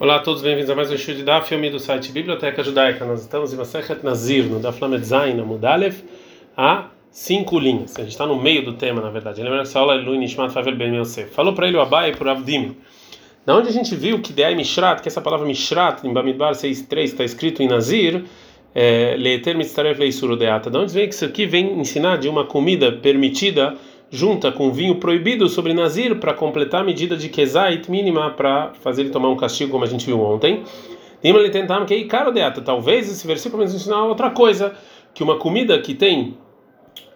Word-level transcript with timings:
Olá 0.00 0.14
a 0.14 0.18
todos, 0.20 0.42
bem-vindos 0.42 0.70
a 0.70 0.76
mais 0.76 0.92
um 0.92 0.94
estudo 0.94 1.24
da 1.24 1.40
filme 1.40 1.68
do 1.70 1.80
site 1.80 2.12
Biblioteca 2.12 2.62
Judaica. 2.62 3.04
Nós 3.04 3.22
estamos 3.22 3.52
em 3.52 3.56
Masechet 3.56 3.98
Nazir, 4.04 4.44
no 4.44 4.60
da 4.60 4.70
Flamed 4.70 5.04
Zain, 5.04 5.34
Mudalev, 5.42 6.04
a 6.56 6.86
cinco 7.10 7.58
linhas. 7.58 7.96
A 7.96 8.02
gente 8.02 8.12
está 8.12 8.24
no 8.24 8.40
meio 8.40 8.64
do 8.64 8.74
tema, 8.74 9.00
na 9.02 9.10
verdade. 9.10 9.42
Lembra 9.42 9.62
essa 9.62 9.80
aula 9.80 9.96
Lui 9.96 10.16
Nishmat 10.16 10.52
Favel 10.52 10.76
Ben 10.76 10.94
Yosef. 10.94 11.32
Falou 11.32 11.52
para 11.52 11.66
ele 11.66 11.76
o 11.76 11.80
Abai 11.80 12.14
por 12.14 12.28
Avdim. 12.28 12.76
Da 13.44 13.56
onde 13.56 13.70
a 13.70 13.72
gente 13.72 13.96
viu 13.96 14.20
que 14.20 14.32
Deai 14.32 14.54
Mishrat, 14.54 15.02
que 15.02 15.08
essa 15.08 15.20
palavra 15.20 15.44
Mishrat, 15.44 16.06
em 16.06 16.12
Bamidbar 16.12 16.52
6.3, 16.52 17.02
está 17.02 17.24
escrito 17.24 17.60
em 17.60 17.66
Nazir, 17.66 18.22
é, 18.72 19.16
Leeter 19.18 19.58
Mitzaref 19.58 19.98
Leisuro 19.98 20.36
Deata. 20.36 20.70
Da 20.70 20.78
onde 20.78 20.92
vem 20.92 21.08
que 21.08 21.14
isso 21.16 21.24
aqui 21.24 21.44
vem 21.44 21.72
ensinar 21.76 22.18
de 22.18 22.28
uma 22.28 22.44
comida 22.44 22.92
permitida 22.92 23.74
junta 24.10 24.50
com 24.50 24.70
vinho 24.72 24.96
proibido 24.96 25.48
sobre 25.48 25.74
Nazir 25.74 26.16
para 26.16 26.32
completar 26.32 26.80
a 26.80 26.84
medida 26.84 27.16
de 27.16 27.28
Kezait 27.28 27.90
mínima 27.90 28.30
para 28.30 28.72
fazer 28.80 29.02
ele 29.02 29.10
tomar 29.10 29.28
um 29.28 29.36
castigo, 29.36 29.70
como 29.70 29.84
a 29.84 29.88
gente 29.88 30.06
viu 30.06 30.20
ontem. 30.20 30.62
ele 31.22 31.50
tentar 31.50 31.84
que 31.84 32.04
caro 32.04 32.32
deata. 32.32 32.60
Talvez 32.60 33.10
esse 33.10 33.26
versículo 33.26 33.62
nos 33.62 33.74
ensinar 33.74 34.04
outra 34.04 34.30
coisa, 34.30 34.74
que 35.14 35.22
uma 35.22 35.36
comida 35.36 35.78
que 35.78 35.94
tem 35.94 36.36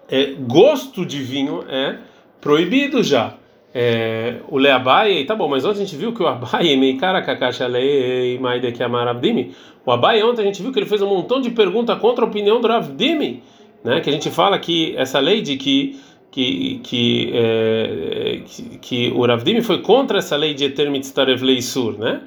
é, 0.09 0.35
gosto 0.39 1.07
de 1.07 1.23
vinho 1.23 1.65
é 1.69 1.99
proibido 2.41 3.03
já. 3.03 3.35
É, 3.75 4.41
o 4.49 4.59
Leabai, 4.59 5.25
tá 5.25 5.35
bom, 5.35 5.49
mas 5.49 5.65
ontem 5.65 5.81
a 5.81 5.85
gente 5.85 5.97
viu 5.97 6.13
que 6.13 6.23
o 6.23 6.27
Abai, 6.27 6.77
Meikara 6.77 7.23
Kakasha 7.23 7.67
Lei 7.67 8.39
Maide 8.39 8.71
que 8.71 8.83
Ravdimi, 8.83 9.55
o 9.87 9.91
Abai 9.91 10.23
ontem 10.23 10.43
a 10.43 10.45
gente 10.45 10.61
viu 10.61 10.71
que 10.71 10.79
ele 10.79 10.87
fez 10.87 11.01
um 11.01 11.09
montão 11.09 11.41
de 11.41 11.51
perguntas 11.51 11.99
contra 11.99 12.25
a 12.25 12.29
opinião 12.29 12.61
do 12.61 12.69
Ravdimi, 12.69 13.43
né? 13.83 14.01
Que 14.01 14.11
a 14.11 14.13
gente 14.13 14.31
fala 14.31 14.59
que 14.59 14.95
essa 14.97 15.19
lei 15.19 15.41
de 15.41 15.57
que 15.57 15.99
que 16.33 16.81
que, 16.83 17.31
é, 17.35 18.41
que, 18.47 18.79
que 18.79 19.13
o 19.15 19.25
Ravdim 19.25 19.61
foi 19.61 19.79
contra 19.83 20.19
essa 20.19 20.35
lei 20.35 20.55
de 20.55 20.65
Eter 20.65 20.91
Mitztarev 20.91 21.43
Leisur, 21.43 21.99
né? 21.99 22.23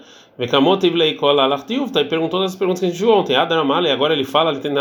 Tá? 1.92 2.02
E 2.02 2.06
perguntou 2.06 2.44
as 2.44 2.56
perguntas 2.56 2.80
que 2.80 2.86
a 2.86 2.90
gente 2.90 3.00
viu 3.00 3.10
ontem. 3.10 3.36
Adramale, 3.36 3.90
agora 3.90 4.14
ele 4.14 4.26
fala, 4.26 4.52
ele 4.52 4.60
tem 4.60 4.72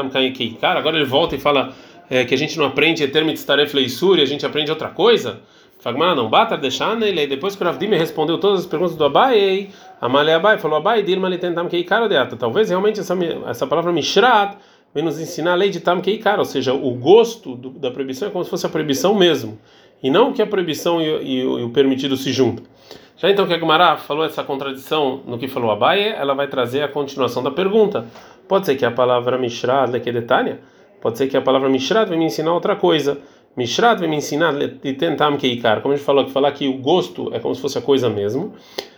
cara, 0.60 0.78
agora 0.78 0.96
ele 0.96 1.06
volta 1.06 1.36
e 1.36 1.38
fala 1.38 1.72
é, 2.10 2.24
que 2.24 2.34
a 2.34 2.38
gente 2.38 2.58
não 2.58 2.66
aprende 2.66 3.02
Eter 3.02 3.24
Mitztarev 3.24 3.72
Leisur 3.72 4.18
e 4.18 4.22
a 4.22 4.26
gente 4.26 4.44
aprende 4.44 4.70
outra 4.70 4.88
coisa. 4.88 5.40
Fagmar 5.78 6.14
não, 6.16 6.28
bata 6.28 6.56
deixando 6.56 7.04
ele. 7.04 7.26
Depois 7.26 7.56
que 7.56 7.62
o 7.62 7.66
Ravdim 7.66 7.88
respondeu 7.88 8.38
todas 8.38 8.60
as 8.60 8.66
perguntas 8.66 8.96
do 8.96 9.04
Abai, 9.04 9.68
Amale 10.00 10.32
Abai 10.32 10.58
falou: 10.58 10.78
Abai, 10.78 11.02
Dilma, 11.02 11.28
ele 11.28 11.38
que 11.68 11.84
cara 11.84 12.08
de 12.08 12.36
Talvez 12.36 12.68
realmente 12.68 13.00
essa, 13.00 13.16
essa 13.46 13.66
palavra 13.66 13.92
Mishrat 13.92 14.56
vem 14.94 15.02
nos 15.04 15.18
ensinar 15.18 15.52
a 15.52 15.56
lei 15.56 15.70
de 15.70 15.80
Tam 15.80 16.00
Keikar, 16.00 16.38
ou 16.38 16.44
seja, 16.44 16.72
o 16.72 16.90
gosto 16.92 17.56
do, 17.56 17.70
da 17.70 17.90
proibição 17.90 18.28
é 18.28 18.30
como 18.30 18.44
se 18.44 18.50
fosse 18.50 18.64
a 18.64 18.68
proibição 18.68 19.14
mesmo, 19.14 19.58
e 20.02 20.10
não 20.10 20.32
que 20.32 20.40
a 20.40 20.46
proibição 20.46 21.00
e, 21.00 21.04
e, 21.04 21.40
e 21.40 21.44
o 21.44 21.70
permitido 21.70 22.16
se 22.16 22.32
juntam. 22.32 22.64
Já 23.16 23.30
então 23.30 23.46
que 23.46 23.54
a 23.54 23.58
Gemara 23.58 23.96
falou 23.96 24.24
essa 24.24 24.42
contradição 24.42 25.22
no 25.26 25.38
que 25.38 25.48
falou 25.48 25.70
Abaye, 25.70 26.08
ela 26.08 26.34
vai 26.34 26.48
trazer 26.48 26.82
a 26.82 26.88
continuação 26.88 27.42
da 27.42 27.50
pergunta. 27.50 28.06
Pode 28.48 28.66
ser 28.66 28.76
que 28.76 28.84
a 28.84 28.90
palavra 28.90 29.38
Mishrat, 29.38 29.90
Lekedetania, 29.90 30.60
pode 31.00 31.16
ser 31.16 31.28
que 31.28 31.36
a 31.36 31.40
palavra 31.40 31.68
Mishrat 31.68 32.08
vai 32.08 32.18
me 32.18 32.24
ensinar 32.24 32.52
outra 32.52 32.74
coisa. 32.74 33.18
Mishrat 33.56 34.00
vai 34.00 34.08
me 34.08 34.16
ensinar 34.16 34.52
de 34.52 34.92
tentar 34.94 35.34
keikar, 35.36 35.80
como 35.80 35.94
a 35.94 35.96
gente 35.96 36.04
falou, 36.04 36.24
que 36.24 36.32
falar 36.32 36.50
que 36.52 36.66
o 36.66 36.76
gosto 36.78 37.32
é 37.32 37.38
como 37.38 37.54
se 37.54 37.60
fosse 37.60 37.78
a 37.78 37.82
coisa 37.82 38.10
mesmo. 38.10 38.52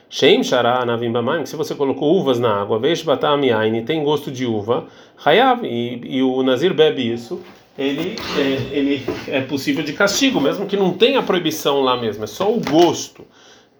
Sheim 0.09 0.43
Shara 0.43 0.85
Navim 0.85 1.11
Bamaim, 1.11 1.45
se 1.47 1.57
você 1.57 1.75
colocou 1.75 2.17
uvas 2.19 2.39
na 2.39 2.61
água, 2.61 2.79
Veish 2.79 3.03
Batamiain, 3.03 3.85
tem 3.85 4.05
gosto 4.05 4.31
de 4.31 4.47
uva, 4.47 4.87
Hayav, 5.25 5.65
e, 5.65 6.01
e 6.19 6.23
o 6.23 6.43
Nazir 6.43 6.73
bebe 6.73 7.13
isso, 7.13 7.41
ele 7.79 8.17
é, 8.39 8.77
ele 8.77 9.05
é 9.29 9.41
possível 9.41 9.85
de 9.85 9.93
castigo, 9.93 10.41
mesmo 10.41 10.67
que 10.67 10.77
não 10.77 10.93
tenha 10.93 11.23
proibição 11.23 11.81
lá 11.81 11.97
mesmo, 11.97 12.25
é 12.25 12.27
só 12.27 12.51
o 12.51 12.61
gosto. 12.61 13.25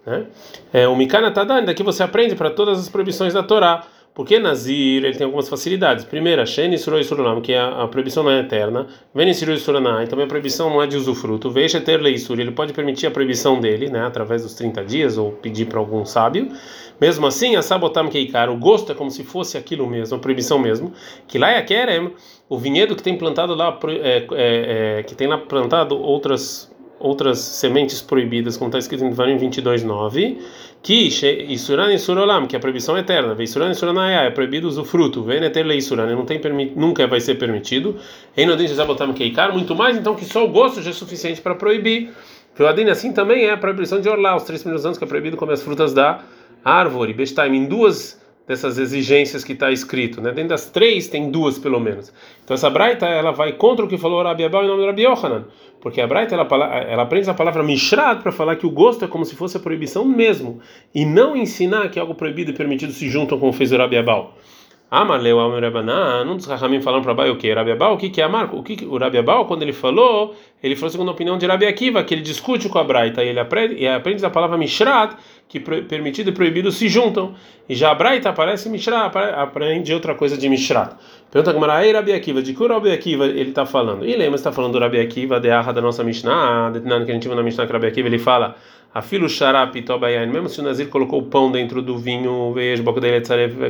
Né? 0.05 0.25
É, 0.71 0.87
o 0.87 0.95
Mikana 0.95 1.31
Tadan, 1.31 1.63
daqui 1.65 1.83
você 1.83 2.03
aprende 2.03 2.35
para 2.35 2.49
todas 2.49 2.79
as 2.79 2.89
proibições 2.89 3.33
da 3.33 3.43
Torá. 3.43 3.83
Porque 4.17 4.39
Nazir 4.39 5.05
ele 5.05 5.13
tem 5.13 5.25
algumas 5.25 5.47
facilidades. 5.47 6.03
Primeira, 6.03 6.43
Sheni 6.43 6.75
Suroi 6.75 7.03
Suranam, 7.03 7.39
que 7.39 7.53
a, 7.53 7.83
a, 7.83 7.87
proibição 7.87 8.23
não 8.23 8.31
é 8.31 8.39
eterna. 8.39 8.87
Veni 9.13 9.31
Suroi 9.31 9.57
Suranai, 9.57 10.07
também 10.07 10.25
a 10.25 10.27
proibição 10.27 10.71
não 10.71 10.81
é 10.81 10.87
de 10.87 10.97
usufruto. 10.97 11.51
Veja 11.51 11.79
ter 11.79 12.01
leisur, 12.01 12.39
ele 12.39 12.49
pode 12.49 12.73
permitir 12.73 13.05
a 13.05 13.11
proibição 13.11 13.59
dele, 13.59 13.91
né, 13.91 14.03
através 14.07 14.41
dos 14.41 14.55
30 14.55 14.83
dias, 14.83 15.19
ou 15.19 15.33
pedir 15.33 15.67
para 15.67 15.77
algum 15.77 16.03
sábio. 16.03 16.51
Mesmo 16.99 17.27
assim, 17.27 17.55
a 17.55 17.61
Sabotam 17.61 18.09
Keikar, 18.09 18.49
o 18.49 18.57
gosto 18.57 18.91
é 18.91 18.95
como 18.95 19.11
se 19.11 19.23
fosse 19.23 19.55
aquilo 19.55 19.85
mesmo, 19.85 20.17
a 20.17 20.19
proibição 20.19 20.57
mesmo. 20.57 20.91
Que 21.27 21.37
lá 21.37 21.51
é 21.51 21.61
Kerem, 21.61 22.11
o 22.49 22.57
vinhedo 22.57 22.95
que 22.95 23.03
tem 23.03 23.15
plantado 23.19 23.53
lá, 23.53 23.77
é, 23.87 24.17
é, 24.31 24.97
é, 24.99 25.03
que 25.03 25.13
tem 25.13 25.27
lá 25.27 25.37
plantado 25.37 25.95
outras 25.95 26.75
outras 26.99 27.39
sementes 27.39 28.01
proibidas, 28.01 28.57
como 28.57 28.69
está 28.69 28.79
escrito 28.79 29.03
em 29.03 29.09
Devarim 29.09 29.37
22:9, 29.37 30.37
que 30.81 31.07
Isuran 31.49 31.93
Isurolam, 31.93 32.47
que 32.47 32.55
é 32.55 32.57
a 32.57 32.59
proibição 32.59 32.97
eterna, 32.97 33.33
Veisuran 33.33 33.71
Isuranaya, 33.71 34.27
é 34.27 34.29
proibido 34.29 34.67
usufruto, 34.67 35.23
Veneter 35.23 35.65
Leisuran, 35.65 36.15
não 36.15 36.25
tem 36.25 36.39
nunca 36.75 37.05
vai 37.07 37.19
ser 37.19 37.35
permitido. 37.35 37.97
Einodin 38.35 38.67
Jabotam 38.67 39.13
Keikar, 39.13 39.51
muito 39.51 39.75
mais 39.75 39.97
então 39.97 40.15
que 40.15 40.25
só 40.25 40.45
o 40.45 40.47
gosto 40.47 40.81
já 40.81 40.91
é 40.91 40.93
suficiente 40.93 41.41
para 41.41 41.55
proibir. 41.55 42.09
Adine 42.59 42.89
assim 42.89 43.13
também 43.13 43.45
é 43.45 43.51
a 43.51 43.57
proibição 43.57 44.01
de 44.01 44.09
orlar, 44.09 44.35
os 44.35 44.43
três 44.43 44.61
primeiros 44.61 44.85
anos 44.85 44.97
que 44.97 45.03
é 45.03 45.07
proibido 45.07 45.37
comer 45.37 45.53
as 45.53 45.61
frutas 45.61 45.93
da 45.93 46.21
árvore, 46.63 47.13
Bestaim, 47.13 47.55
em 47.55 47.65
duas 47.65 48.19
dessas 48.47 48.77
exigências 48.77 49.43
que 49.43 49.51
está 49.51 49.71
escrito, 49.71 50.21
né? 50.21 50.31
Dentro 50.31 50.49
das 50.49 50.69
três 50.69 51.07
tem 51.07 51.29
duas 51.29 51.59
pelo 51.59 51.79
menos. 51.79 52.13
Então 52.43 52.55
essa 52.55 52.69
braita 52.69 53.05
ela 53.05 53.31
vai 53.31 53.51
contra 53.51 53.83
o 53.83 53.87
que 53.89 53.97
falou 53.97 54.23
Rabi 54.23 54.45
Abel 54.45 54.63
em 54.63 54.67
nome 54.67 54.81
do 54.81 54.85
Rabi 54.87 55.03
Yohanan, 55.03 55.45
porque 55.81 55.99
a 55.99 56.07
braita 56.07 56.33
ela, 56.33 56.47
ela 56.87 57.03
aprende 57.03 57.29
a 57.29 57.33
palavra 57.33 57.61
mishrat 57.61 58.21
para 58.23 58.31
falar 58.31 58.55
que 58.55 58.65
o 58.65 58.71
gosto 58.71 59.03
é 59.03 59.07
como 59.07 59.25
se 59.25 59.35
fosse 59.35 59.57
a 59.57 59.59
proibição 59.59 60.05
mesmo 60.05 60.61
e 60.95 61.05
não 61.05 61.35
ensinar 61.35 61.89
que 61.89 61.99
algo 61.99 62.15
proibido 62.15 62.51
e 62.51 62.53
permitido 62.53 62.93
se 62.93 63.09
juntam 63.09 63.37
como 63.37 63.51
fez 63.51 63.73
o 63.73 63.77
Rabi 63.77 63.97
Abel. 63.97 64.31
Amaleu 64.89 65.37
Amarabaná, 65.41 66.23
um 66.23 66.37
dos 66.37 66.45
Rahamim 66.45 66.79
falaram 66.79 67.03
para 67.03 67.11
Abai 67.11 67.29
o 67.29 67.35
que? 67.35 67.51
Rabi 67.53 67.71
Abal, 67.71 67.95
o 67.95 67.97
que, 67.97 68.09
que 68.09 68.21
é 68.21 68.23
Amar? 68.23 68.55
O 68.55 68.63
que, 68.63 68.85
o 68.85 68.97
Rabi 68.97 69.17
Abal, 69.17 69.45
quando 69.45 69.61
ele 69.61 69.73
falou, 69.73 70.33
ele 70.63 70.77
falou 70.77 70.89
segundo 70.89 71.09
a 71.09 71.11
opinião 71.11 71.37
de 71.37 71.45
Rabi 71.45 71.65
Akiva, 71.65 72.01
que 72.05 72.13
ele 72.13 72.21
discute 72.21 72.69
com 72.69 72.79
a 72.79 72.85
Braita 72.85 73.21
e 73.21 73.27
ele 73.27 73.39
aprende, 73.39 73.75
e 73.75 73.85
aprende 73.85 74.25
a 74.25 74.29
palavra 74.29 74.57
Mishrat, 74.57 75.17
que 75.47 75.59
permitido 75.59 76.29
e 76.29 76.33
proibido 76.33 76.71
se 76.71 76.89
juntam. 76.89 77.33
E 77.69 77.75
já 77.75 77.91
a 77.91 77.95
Braita 77.95 78.29
aparece 78.29 78.69
Mishrat, 78.69 79.15
aprende 79.15 79.93
outra 79.93 80.13
coisa 80.13 80.37
de 80.37 80.49
Mishrat. 80.49 80.95
Pergunta 81.31 81.53
como 81.53 81.65
era 81.65 81.97
Rabi 81.97 82.13
Akiva, 82.13 82.41
de 82.41 82.53
que 82.53 82.63
o 82.63 82.67
Rabi 82.67 82.91
Akiva 82.91 83.25
ele 83.25 83.49
está 83.49 83.65
falando? 83.65 84.05
E 84.05 84.15
lembra, 84.15 84.35
está 84.35 84.51
falando 84.51 84.73
do 84.73 84.79
Rabi 84.79 84.99
Akiva, 84.99 85.39
de 85.39 85.49
Arra 85.49 85.71
da 85.71 85.81
nossa 85.81 86.03
Mishnah, 86.03 86.71
que 87.05 87.11
a 87.11 87.13
gente 87.13 87.27
viu 87.27 87.35
na 87.35 87.43
Mishnah 87.43 87.65
que 87.65 87.73
Rabi 87.73 87.87
Akiva 87.87 88.07
ele 88.07 88.19
fala 88.19 88.55
Afilo 88.93 89.29
Sharap 89.29 89.75
Tobayan, 89.83 90.25
mesmo 90.27 90.49
se 90.49 90.59
o 90.59 90.63
Nazir 90.63 90.87
colocou 90.87 91.19
o 91.19 91.23
pão 91.23 91.51
dentro 91.51 91.81
do 91.81 91.97
vinho, 91.97 92.51
veja, 92.53 92.81
boca 92.81 92.99
dele 92.99 93.23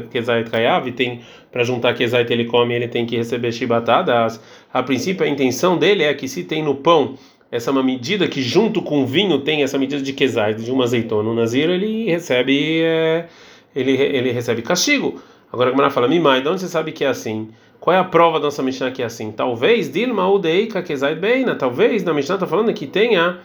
Kezait 0.10 0.50
Kayav, 0.50 0.92
tem 0.92 1.22
para 1.52 1.64
juntar 1.64 1.94
Kezait 1.96 2.32
ele 2.32 2.46
come, 2.46 2.74
ele 2.74 2.88
tem 2.88 3.06
que 3.06 3.18
receber 3.18 3.52
chibatadas. 3.52 4.42
A 4.72 4.82
princípio, 4.84 5.26
a 5.26 5.30
intenção 5.30 5.78
dele 5.78 6.04
é 6.04 6.14
que 6.14 6.28
se 6.28 6.44
tem 6.44 6.64
no 6.64 6.76
pão 6.76 7.16
essa 7.52 7.70
é 7.70 7.72
uma 7.72 7.84
medida 7.84 8.28
que 8.28 8.42
junto 8.42 8.82
com 8.82 9.04
o 9.04 9.06
vinho 9.06 9.40
tem 9.40 9.64
essa 9.64 9.78
medida 9.78 10.02
de 10.02 10.14
Kezait, 10.14 10.62
de 10.62 10.72
uma 10.72 10.84
azeitona. 10.84 11.30
O 11.30 11.34
Nazir 11.34 11.70
ele 11.70 12.06
recebe, 12.06 12.82
é, 12.82 13.28
ele, 13.76 13.92
ele 13.92 14.32
recebe 14.32 14.62
castigo. 14.62 15.22
Agora 15.52 15.70
a 15.70 15.72
Gemara 15.72 15.90
fala, 15.90 16.08
Mimai, 16.08 16.42
de 16.42 16.48
onde 16.50 16.62
você 16.62 16.68
sabe 16.68 16.92
que 16.92 17.06
é 17.06 17.08
assim? 17.08 17.50
Qual 17.80 17.96
é 17.96 18.00
a 18.00 18.04
prova 18.04 18.40
da 18.40 18.46
nossa 18.46 18.62
Mishnah 18.62 18.92
que 18.92 19.02
é 19.02 19.06
assim? 19.06 19.32
Talvez, 19.32 19.90
Dilma 19.92 20.30
Udeika 20.30 20.82
Kezait 20.82 21.18
Beina, 21.20 21.56
talvez 21.56 22.04
na 22.04 22.14
Mishnah 22.14 22.36
está 22.36 22.48
falando 22.48 22.74
que 22.74 22.86
tenha 22.86 23.40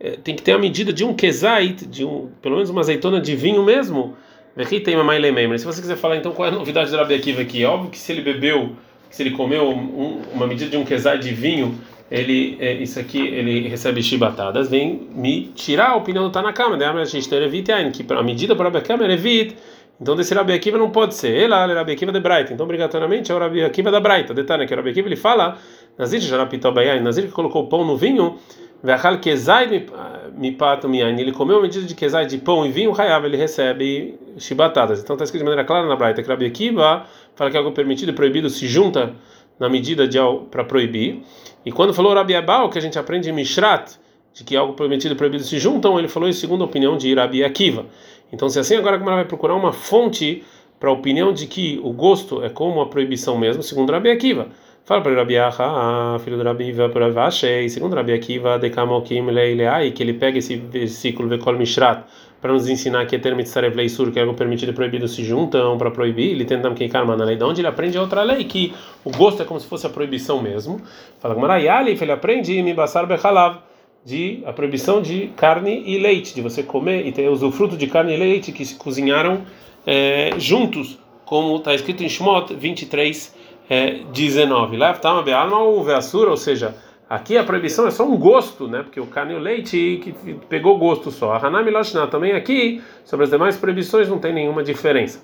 é, 0.00 0.12
tem 0.12 0.34
que 0.34 0.42
ter 0.42 0.52
a 0.52 0.58
medida 0.58 0.92
de 0.92 1.04
um 1.04 1.14
kezait, 1.14 1.86
de 1.86 2.04
um, 2.04 2.30
pelo 2.40 2.56
menos 2.56 2.70
uma 2.70 2.80
azeitona 2.80 3.20
de 3.20 3.36
vinho 3.36 3.62
mesmo. 3.62 4.16
Aqui 4.56 4.80
tem 4.80 4.94
uma 4.94 5.04
mais 5.04 5.60
Se 5.60 5.66
você 5.66 5.80
quiser 5.80 5.96
falar 5.96 6.16
então 6.16 6.32
qual 6.32 6.48
é 6.48 6.50
a 6.50 6.54
novidade 6.54 6.90
do 6.90 6.96
Rabi 6.96 7.14
Akiva 7.14 7.42
aqui, 7.42 7.62
é 7.62 7.68
óbvio 7.68 7.90
que 7.90 7.98
se 7.98 8.10
ele 8.10 8.20
bebeu, 8.20 8.72
se 9.10 9.22
ele 9.22 9.30
comeu 9.30 9.68
um, 9.68 10.22
uma 10.32 10.46
medida 10.46 10.70
de 10.70 10.76
um 10.76 10.84
kezait 10.84 11.22
de 11.22 11.32
vinho, 11.32 11.78
ele 12.10 12.56
é, 12.58 12.74
isso 12.74 12.98
aqui 12.98 13.20
ele 13.20 13.68
recebe 13.68 14.02
chibatadas, 14.02 14.68
vem 14.68 15.08
me 15.14 15.52
tirar 15.54 15.90
a 15.90 15.96
opinião 15.96 16.24
do 16.24 16.30
Tanakama, 16.30 16.76
da 16.76 16.90
a 16.90 17.04
gente 17.04 17.28
que 17.28 18.12
a 18.12 18.22
medida 18.22 18.56
para 18.56 18.64
Rabi 18.64 18.78
Akiva 18.78 19.06
é 19.06 19.12
evit. 19.12 19.56
Então 20.00 20.16
desse 20.16 20.34
Rabi 20.34 20.54
Akiva 20.54 20.78
não 20.78 20.90
pode 20.90 21.14
ser. 21.14 21.28
Ele 21.28 21.52
é 21.52 21.74
Rabi 21.74 21.92
Akiva 21.92 22.10
de 22.10 22.20
Braita. 22.20 22.52
Então 22.52 22.64
obrigatoriamente 22.64 23.30
é 23.30 23.34
o 23.34 23.38
Rabi 23.38 23.62
Akiva 23.62 23.90
da 23.90 24.00
Braita. 24.00 24.32
Detalhe 24.32 24.66
que 24.66 24.72
o 24.72 24.76
Rabi 24.76 24.90
Akiva 24.90 25.08
ele 25.08 25.16
fala, 25.16 25.58
Nazir 25.98 26.20
Jarapitobayan, 26.20 27.00
Nazir 27.00 27.26
que 27.26 27.32
colocou 27.32 27.68
pão 27.68 27.84
no 27.84 27.96
vinho, 27.96 28.38
Ve'achal 28.82 29.18
kezai 29.18 29.86
mipato 30.34 30.88
miain. 30.88 31.20
Ele 31.20 31.32
comeu 31.32 31.56
uma 31.56 31.62
medida 31.62 31.86
de 31.86 31.94
kezai 31.94 32.24
de 32.24 32.38
pão 32.38 32.64
e 32.64 32.72
vinho, 32.72 32.92
raiava, 32.92 33.26
ele 33.26 33.36
recebe 33.36 34.18
chibatadas. 34.38 35.00
Então 35.00 35.14
está 35.14 35.24
escrito 35.24 35.42
de 35.42 35.44
maneira 35.44 35.66
clara 35.66 35.86
na 35.86 35.94
Braita 35.94 36.22
que 36.22 36.28
Rabi 36.28 36.46
Akiva 36.46 37.04
fala 37.34 37.50
que 37.50 37.56
algo 37.58 37.72
permitido 37.72 38.08
e 38.08 38.14
proibido 38.14 38.48
se 38.48 38.66
junta 38.66 39.12
na 39.60 39.68
medida 39.68 40.08
de 40.08 40.18
para 40.50 40.64
proibir. 40.64 41.22
E 41.64 41.70
quando 41.70 41.92
falou 41.92 42.14
Rabi 42.14 42.34
Abal, 42.34 42.70
que 42.70 42.78
a 42.78 42.80
gente 42.80 42.98
aprende 42.98 43.28
em 43.28 43.32
Mishrat, 43.32 43.92
de 44.32 44.42
que 44.42 44.56
algo 44.56 44.72
permitido 44.72 45.12
e 45.12 45.14
proibido 45.14 45.44
se 45.44 45.58
juntam, 45.58 45.98
ele 45.98 46.08
falou 46.08 46.28
isso 46.28 46.40
segundo 46.40 46.62
a 46.62 46.64
opinião 46.64 46.96
de 46.96 47.14
Rabi 47.14 47.44
Akiva. 47.44 47.84
Então, 48.32 48.48
se 48.48 48.58
assim, 48.58 48.76
agora 48.76 48.96
como 48.96 49.10
ela 49.10 49.18
vai 49.18 49.26
procurar 49.26 49.54
uma 49.54 49.72
fonte 49.72 50.42
para 50.78 50.88
a 50.88 50.92
opinião 50.92 51.32
de 51.32 51.46
que 51.46 51.78
o 51.82 51.92
gosto 51.92 52.42
é 52.42 52.48
como 52.48 52.80
a 52.80 52.86
proibição 52.86 53.36
mesmo, 53.36 53.62
segundo 53.62 53.92
Rabi 53.92 54.10
Akiva. 54.10 54.48
Fala 54.82 55.02
para 55.02 55.14
Rabi 55.14 55.36
Aha, 55.36 56.18
filho 56.24 56.38
do 56.38 56.42
Rabi 56.42 56.72
Vavashei, 56.72 57.68
segundo 57.68 57.94
Rabi 57.94 58.14
Akiva, 58.14 58.58
Dekamokim 58.58 59.26
Leileai, 59.26 59.90
que 59.90 60.02
ele 60.02 60.14
pega 60.14 60.38
esse 60.38 60.56
versículo 60.56 61.28
Vekol 61.28 61.58
Mishrat 61.58 62.04
para 62.40 62.52
nos 62.52 62.68
ensinar 62.68 63.06
que 63.06 63.16
é 63.16 63.18
termo 63.18 63.42
de 63.42 63.88
sur, 63.88 64.10
que 64.10 64.18
é 64.18 64.22
algo 64.22 64.34
permitido 64.34 64.70
e 64.70 64.72
proibido, 64.72 65.06
se 65.06 65.22
juntam 65.22 65.76
para 65.76 65.90
proibir, 65.90 66.30
ele 66.30 66.44
tenta 66.44 66.70
que 66.72 66.88
karma 66.88 67.16
na 67.16 67.24
lei, 67.24 67.36
de 67.36 67.44
onde 67.44 67.60
ele 67.60 67.68
aprende 67.68 67.98
outra 67.98 68.22
lei, 68.22 68.44
que 68.44 68.74
o 69.04 69.10
gosto 69.10 69.42
é 69.42 69.44
como 69.44 69.60
se 69.60 69.66
fosse 69.66 69.86
a 69.86 69.90
proibição 69.90 70.40
mesmo. 70.40 70.80
Fala 71.18 71.34
que 71.34 71.40
Marayalif, 71.40 72.02
ele 72.02 72.12
aprende 72.12 72.62
mi 72.62 72.72
basar 72.72 73.06
bechalav, 73.06 73.58
de 74.04 74.42
a 74.46 74.52
proibição 74.52 75.02
de 75.02 75.30
carne 75.36 75.82
e 75.86 75.98
leite, 75.98 76.34
de 76.34 76.40
você 76.40 76.62
comer 76.62 77.06
e 77.06 77.12
ter 77.12 77.28
usufruto 77.28 77.76
de 77.76 77.86
carne 77.86 78.14
e 78.14 78.16
leite 78.16 78.50
que 78.50 78.64
se 78.64 78.74
cozinharam 78.74 79.42
é, 79.86 80.32
juntos, 80.38 80.98
como 81.26 81.56
está 81.56 81.74
escrito 81.74 82.02
em 82.02 82.08
Shmot 82.08 82.54
23, 82.54 83.34
é, 83.68 84.00
19. 84.12 84.76
Lá 84.76 84.92
está 84.92 85.12
uma 85.12 85.22
bealma 85.22 85.58
ou 85.58 85.84
veassura, 85.84 86.30
ou 86.30 86.36
seja, 86.36 86.74
Aqui 87.10 87.36
a 87.36 87.42
proibição 87.42 87.88
é 87.88 87.90
só 87.90 88.06
um 88.06 88.16
gosto, 88.16 88.68
né? 88.68 88.84
Porque 88.84 89.00
o 89.00 89.06
carne 89.06 89.32
e 89.32 89.36
o 89.36 89.40
leite 89.40 90.00
que 90.00 90.12
pegou 90.48 90.78
gosto 90.78 91.10
só. 91.10 91.32
A 91.32 91.44
Hanami 91.44 91.68
Loshna 91.68 92.06
também 92.06 92.34
aqui, 92.34 92.80
sobre 93.04 93.24
as 93.24 93.30
demais 93.30 93.56
proibições, 93.56 94.08
não 94.08 94.20
tem 94.20 94.32
nenhuma 94.32 94.62
diferença. 94.62 95.20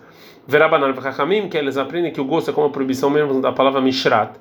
Verabanan 0.49 0.93
Vachachamim, 0.93 1.49
que 1.49 1.57
eles 1.57 1.77
aprendem 1.77 2.13
que 2.13 2.21
o 2.21 2.25
gosto 2.25 2.51
é 2.51 2.53
como 2.53 2.67
a 2.67 2.71
proibição 2.71 3.09
mesmo 3.09 3.41
da 3.41 3.53
palavra 3.53 3.81
Mishrat. 3.81 4.33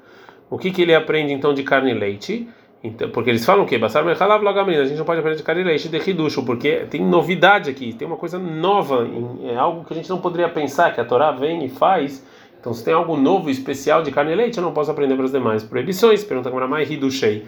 O 0.50 0.58
que, 0.58 0.72
que 0.72 0.82
ele 0.82 0.96
aprende 0.96 1.34
então 1.34 1.54
de 1.54 1.62
carne 1.62 1.92
e 1.92 1.94
leite? 1.94 2.50
Então, 2.84 3.12
porque 3.12 3.30
eles 3.30 3.46
falam 3.46 3.64
que 3.64 3.78
Basar 3.78 4.04
Mechalav 4.04 4.44
Logamin, 4.44 4.78
a 4.78 4.86
gente 4.86 4.98
não 4.98 5.06
pode 5.06 5.20
aprender 5.20 5.38
de 5.38 5.44
carne 5.44 5.62
e 5.62 5.66
leite 5.66 5.88
de 5.88 5.98
Hidush, 5.98 6.38
porque 6.44 6.88
tem 6.90 7.06
novidade 7.06 7.70
aqui, 7.70 7.94
tem 7.94 8.08
uma 8.08 8.18
coisa 8.18 8.40
nova, 8.40 9.08
é 9.44 9.56
algo 9.56 9.86
que 9.86 9.94
a 9.94 9.96
gente 9.96 10.10
não 10.10 10.18
poderia 10.18 10.50
pensar, 10.50 10.96
que 10.96 11.00
a 11.00 11.06
Torá 11.06 11.32
vem 11.32 11.64
e 11.64 11.70
faz 11.70 12.26
então, 12.66 12.74
se 12.74 12.84
tem 12.84 12.96
algo 12.96 13.16
novo, 13.16 13.48
especial 13.48 14.02
de 14.02 14.10
carne 14.10 14.32
e 14.32 14.36
leite, 14.36 14.58
eu 14.58 14.64
não 14.64 14.72
posso 14.72 14.90
aprender 14.90 15.14
para 15.16 15.26
as 15.26 15.32
demais 15.32 15.64
proibições. 15.64 16.24
Pergunta 16.24 16.50
como 16.50 16.68
mais 16.68 16.90
riduchei. 16.90 17.46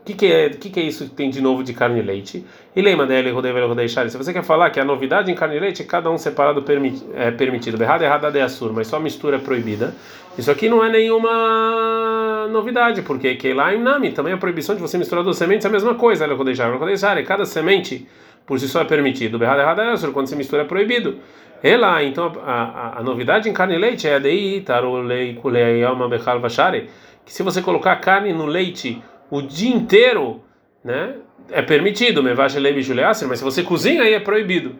O 0.00 0.04
que, 0.04 0.14
que, 0.14 0.26
é, 0.26 0.48
que, 0.48 0.70
que 0.70 0.78
é 0.78 0.84
isso 0.84 1.06
que 1.06 1.10
tem 1.10 1.28
de 1.28 1.40
novo 1.40 1.64
de 1.64 1.74
carne 1.74 1.98
e 1.98 2.02
leite? 2.02 2.46
E 2.76 2.80
lembra 2.80 3.04
dele, 3.04 3.32
Se 4.08 4.16
você 4.16 4.32
quer 4.32 4.44
falar 4.44 4.70
que 4.70 4.78
a 4.78 4.84
novidade 4.84 5.28
em 5.28 5.34
carne 5.34 5.56
e 5.56 5.58
leite 5.58 5.82
é 5.82 5.84
cada 5.84 6.08
um 6.08 6.16
separado 6.16 6.62
permit, 6.62 7.04
é 7.16 7.32
permitido. 7.32 7.82
Errado, 7.82 8.02
errado 8.02 8.36
é 8.36 8.42
assur, 8.42 8.72
mas 8.72 8.86
só 8.86 9.00
mistura 9.00 9.38
é 9.38 9.40
proibida. 9.40 9.92
Isso 10.38 10.52
aqui 10.52 10.68
não 10.68 10.84
é 10.84 10.88
nenhuma 10.88 11.30
novidade, 12.50 13.02
porque 13.02 13.38
em 13.74 13.80
Nami 13.80 14.12
também 14.12 14.32
a 14.32 14.36
proibição 14.36 14.74
de 14.74 14.80
você 14.80 14.98
misturar 14.98 15.24
duas 15.24 15.36
sementes 15.36 15.64
é 15.64 15.68
a 15.68 15.72
mesma 15.72 15.94
coisa. 15.94 16.26
E 17.20 17.24
cada 17.24 17.44
semente 17.44 18.06
por 18.46 18.58
si 18.58 18.68
só 18.68 18.80
é 18.80 18.84
permitido. 18.84 19.42
Errado, 19.42 19.60
errado 19.60 19.80
é 19.80 20.10
quando 20.12 20.26
se 20.26 20.36
mistura 20.36 20.62
é 20.62 20.64
proibido. 20.64 21.18
Ela, 21.62 22.02
então, 22.02 22.32
a, 22.44 22.62
a, 22.62 22.98
a, 22.98 23.02
novidade 23.02 23.48
em 23.48 23.52
carne 23.52 23.74
e 23.74 23.78
leite 23.78 24.08
é 24.08 24.18
daí, 24.18 24.60
tarulei 24.62 25.34
kulei 25.34 25.84
alma 25.84 26.08
bechal 26.08 26.40
vashare, 26.40 26.88
que 27.24 27.32
se 27.32 27.42
você 27.42 27.60
colocar 27.60 27.96
carne 27.96 28.32
no 28.32 28.46
leite 28.46 29.02
o 29.30 29.42
dia 29.42 29.74
inteiro, 29.74 30.42
né, 30.82 31.16
é 31.50 31.60
permitido, 31.60 32.22
bijuleaser, 32.72 33.28
mas 33.28 33.38
se 33.38 33.44
você 33.44 33.62
cozinha 33.62 34.02
aí 34.02 34.14
é 34.14 34.20
proibido. 34.20 34.74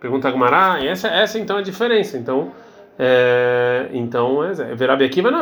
Pergunta 0.00 0.28
a 0.28 0.30
Gumara, 0.30 0.82
essa, 0.84 1.08
essa 1.08 1.38
então 1.38 1.56
é 1.56 1.60
a 1.60 1.62
diferença. 1.62 2.16
Então, 2.16 2.52
é, 3.02 3.88
então, 3.94 4.44
é, 4.44 4.50
é 4.50 4.74
Verabi 4.74 5.06
Akiva 5.06 5.30
não, 5.30 5.40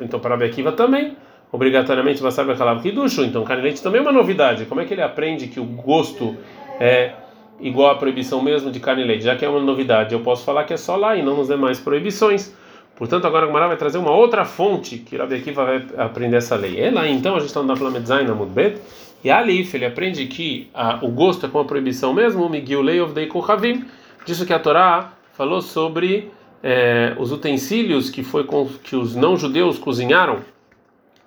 então 0.00 0.18
para 0.18 0.34
Akiva 0.34 0.72
também, 0.72 1.16
obrigatoriamente 1.52 2.20
vai 2.20 2.32
saber 2.32 2.56
que 2.82 2.90
ducho, 2.90 3.22
então 3.22 3.44
carne 3.44 3.62
leite 3.62 3.80
também 3.80 4.00
é 4.00 4.02
uma 4.02 4.10
novidade. 4.10 4.64
Como 4.64 4.80
é 4.80 4.84
que 4.84 4.92
ele 4.92 5.02
aprende 5.02 5.46
que 5.46 5.60
o 5.60 5.64
gosto 5.64 6.36
é 6.80 7.12
igual 7.60 7.92
à 7.92 7.94
proibição 7.94 8.42
mesmo 8.42 8.68
de 8.68 8.80
carne 8.80 9.04
e 9.04 9.06
leite, 9.06 9.22
já 9.22 9.36
que 9.36 9.44
é 9.44 9.48
uma 9.48 9.60
novidade, 9.60 10.12
eu 10.12 10.20
posso 10.22 10.44
falar 10.44 10.64
que 10.64 10.74
é 10.74 10.76
só 10.76 10.96
lá 10.96 11.14
e 11.14 11.22
não 11.22 11.36
nos 11.36 11.46
demais 11.46 11.78
proibições. 11.78 12.52
Portanto, 12.96 13.28
agora 13.28 13.44
a 13.44 13.46
Gemara 13.46 13.68
vai 13.68 13.76
trazer 13.76 13.98
uma 13.98 14.10
outra 14.10 14.44
fonte 14.44 14.98
que 14.98 15.16
Rabi 15.16 15.36
Akiva 15.36 15.64
vai 15.64 15.86
aprender 15.98 16.38
essa 16.38 16.56
lei. 16.56 16.80
É 16.80 16.90
lá, 16.90 17.06
então, 17.06 17.36
a 17.36 17.38
gente 17.38 17.48
está 17.48 17.62
no 17.62 17.76
Flamedzain, 17.76 18.24
na 18.24 18.34
Mudbet, 18.34 18.80
e 19.22 19.30
Alif, 19.30 19.76
ele 19.76 19.86
aprende 19.86 20.26
que 20.26 20.68
a, 20.74 20.98
o 21.00 21.08
gosto 21.08 21.46
é 21.46 21.48
com 21.48 21.60
a 21.60 21.64
proibição 21.64 22.12
mesmo, 22.12 22.48
Miguel 22.48 22.82
Lei 22.82 23.00
of 23.00 23.14
Havim, 23.48 23.84
disso 24.26 24.44
que 24.44 24.52
a 24.52 24.58
Torá 24.58 25.12
falou 25.32 25.62
sobre 25.62 26.30
é, 26.62 27.14
os 27.18 27.32
utensílios 27.32 28.08
que, 28.08 28.22
foi 28.22 28.44
com, 28.44 28.66
que 28.66 28.94
os 28.94 29.14
não-judeus 29.14 29.78
cozinharam, 29.78 30.40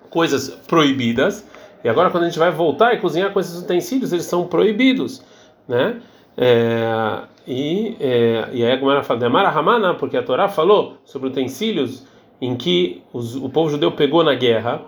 coisas 0.08 0.50
proibidas, 0.66 1.46
e 1.84 1.88
agora 1.88 2.10
quando 2.10 2.24
a 2.24 2.26
gente 2.28 2.38
vai 2.38 2.50
voltar 2.50 2.94
e 2.94 2.98
cozinhar 2.98 3.32
com 3.32 3.40
esses 3.40 3.60
utensílios, 3.60 4.12
eles 4.12 4.24
são 4.24 4.46
proibidos, 4.46 5.22
né? 5.68 6.00
É, 6.36 7.22
e, 7.46 7.96
é, 8.00 8.48
e 8.52 8.64
aí 8.64 8.72
a 8.72 8.76
Gemara 8.76 9.02
fala, 9.02 9.20
Demara 9.20 9.48
Hamana, 9.48 9.94
porque 9.94 10.16
a 10.16 10.22
Torá 10.22 10.48
falou 10.48 10.98
sobre 11.04 11.28
utensílios 11.28 12.04
em 12.40 12.56
que 12.56 13.02
os, 13.12 13.36
o 13.36 13.48
povo 13.48 13.70
judeu 13.70 13.92
pegou 13.92 14.22
na 14.22 14.34
guerra 14.34 14.82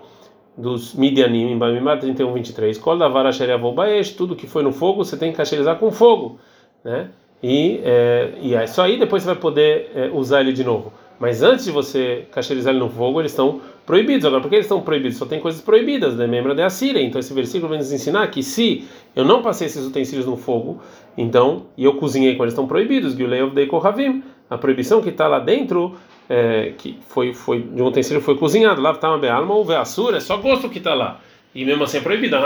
dos 0.57 0.95
Midianim, 0.95 1.53
em 1.53 1.59
Bamimar 1.59 2.01
31, 2.01 2.33
23, 2.35 2.79
Kol 2.79 2.99
Davara 2.99 3.31
Baesh, 3.75 4.11
tudo 4.11 4.35
que 4.35 4.47
foi 4.47 4.63
no 4.63 4.73
fogo 4.73 5.05
você 5.05 5.17
tem 5.17 5.31
que 5.31 5.37
cacherizar 5.37 5.77
com 5.79 5.91
fogo, 5.91 6.39
né? 6.85 7.11
E, 7.43 7.81
é, 7.85 8.33
e 8.41 8.55
é 8.55 8.67
só 8.67 8.83
aí 8.83 8.99
depois 8.99 9.23
você 9.23 9.29
vai 9.29 9.37
poder 9.37 9.91
é, 9.95 10.11
usar 10.13 10.41
ele 10.41 10.53
de 10.53 10.65
novo. 10.65 10.93
Mas 11.21 11.43
antes 11.43 11.65
de 11.65 11.73
você 11.73 12.27
cacherizar 12.31 12.73
ele 12.73 12.81
no 12.81 12.89
fogo, 12.89 13.21
eles 13.21 13.33
estão 13.33 13.61
proibidos. 13.85 14.25
Agora, 14.25 14.41
por 14.41 14.49
que 14.49 14.55
eles 14.55 14.67
estão 14.67 14.81
proibidos? 14.81 15.19
Só 15.19 15.27
tem 15.27 15.41
coisas 15.41 15.61
proibidas, 15.61 16.15
né? 16.15 16.29
Membra 16.29 16.55
de 16.55 16.63
Assíria. 16.63 17.03
Então, 17.03 17.19
esse 17.19 17.35
versículo 17.35 17.69
vem 17.69 17.79
nos 17.79 17.91
ensinar 17.93 18.29
que 18.29 18.43
se 18.43 18.85
eu 19.17 19.25
não 19.25 19.43
passei 19.43 19.67
esses 19.67 19.85
utensílios 19.85 20.27
no 20.27 20.37
fogo, 20.37 20.81
então, 21.17 21.67
e 21.77 21.85
eu 21.85 21.95
cozinhei 21.95 22.35
quando 22.35 22.43
eles 22.43 22.53
estão 22.53 22.69
proibidos, 22.69 23.17
Deikohavim, 23.53 24.23
a 24.49 24.57
proibição 24.57 25.03
que 25.03 25.09
está 25.09 25.27
lá 25.27 25.41
dentro, 25.41 25.97
é, 26.29 26.73
que 26.79 26.99
foi, 27.09 27.35
foi 27.35 27.63
de 27.63 27.83
um 27.83 27.87
utensílio 27.87 28.23
foi 28.23 28.37
cozinhado, 28.37 28.81
lá 28.81 28.93
está 28.93 29.09
uma 29.09 29.19
bealma 29.19 29.55
ou 29.55 29.65
veassura, 29.65 30.19
é 30.19 30.21
só 30.21 30.37
gosto 30.37 30.69
que 30.69 30.79
está 30.79 30.95
lá. 30.95 31.21
E 31.53 31.65
mesmo 31.65 31.83
assim 31.83 31.99
é 31.99 32.01
proibido. 32.01 32.37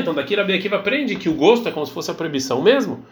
Então, 0.00 0.14
daqui 0.14 0.34
Rabi 0.34 0.54
Akiva 0.54 0.76
aprende 0.76 1.14
que 1.14 1.28
o 1.28 1.34
gosto 1.34 1.68
é 1.68 1.70
como 1.70 1.86
se 1.86 1.92
fosse 1.92 2.10
a 2.10 2.14
proibição 2.14 2.60
mesmo. 2.60 3.04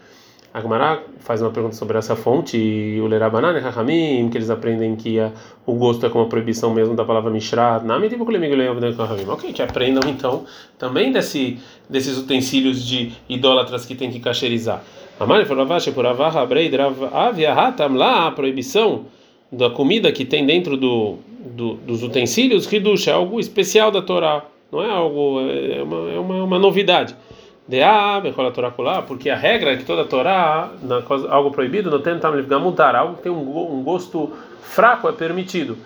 A 0.57 0.59
Gemara 0.59 1.03
faz 1.19 1.39
uma 1.39 1.51
pergunta 1.51 1.75
sobre 1.75 1.99
essa 1.99 2.15
fonte, 2.15 2.57
e 2.57 2.99
o 2.99 3.05
Lerabanan, 3.05 3.59
Rahamim, 3.59 4.27
que 4.31 4.39
eles 4.39 4.49
aprendem 4.49 4.95
que 4.95 5.19
a, 5.19 5.31
o 5.67 5.73
gosto 5.73 6.03
é 6.03 6.09
como 6.09 6.23
a 6.23 6.27
proibição 6.27 6.73
mesmo 6.73 6.95
da 6.95 7.05
palavra 7.05 7.29
Mishrat, 7.29 7.85
tipo 8.09 8.25
Ok, 9.33 9.53
que 9.53 9.61
aprendam 9.61 10.09
então 10.09 10.45
também 10.79 11.11
desse, 11.11 11.59
desses 11.87 12.17
utensílios 12.17 12.83
de 12.83 13.11
idólatras 13.29 13.85
que 13.85 13.93
tem 13.93 14.09
que 14.09 14.19
cacherizar. 14.19 14.83
lá 17.99 18.25
a 18.25 18.31
proibição 18.31 19.05
da 19.51 19.69
comida 19.69 20.11
que 20.11 20.25
tem 20.25 20.43
dentro 20.43 20.75
do, 20.75 21.17
do, 21.55 21.75
dos 21.75 22.01
utensílios, 22.01 22.71
Hidush, 22.71 23.07
é 23.07 23.11
algo 23.11 23.39
especial 23.39 23.91
da 23.91 24.01
Torá, 24.01 24.43
não 24.71 24.81
é 24.81 24.89
algo, 24.89 25.39
é 25.39 25.83
uma, 25.83 26.11
é 26.11 26.19
uma, 26.19 26.43
uma 26.45 26.57
novidade. 26.57 27.15
Deá, 27.67 28.19
Bechola 28.21 28.51
Torá 28.51 28.71
Kulá, 28.71 29.01
porque 29.01 29.29
a 29.29 29.35
regra 29.35 29.73
é 29.73 29.77
que 29.77 29.83
toda 29.83 30.05
Torá, 30.05 30.71
na, 30.81 31.03
algo 31.29 31.51
proibido, 31.51 31.91
não 31.91 31.99
tenta 31.99 32.31
mudar, 32.59 32.95
algo 32.95 33.15
que 33.15 33.23
tem 33.23 33.31
um, 33.31 33.83
gosto 33.83 34.31
fraco 34.61 35.09
é 35.09 35.11
permitido. 35.11 35.77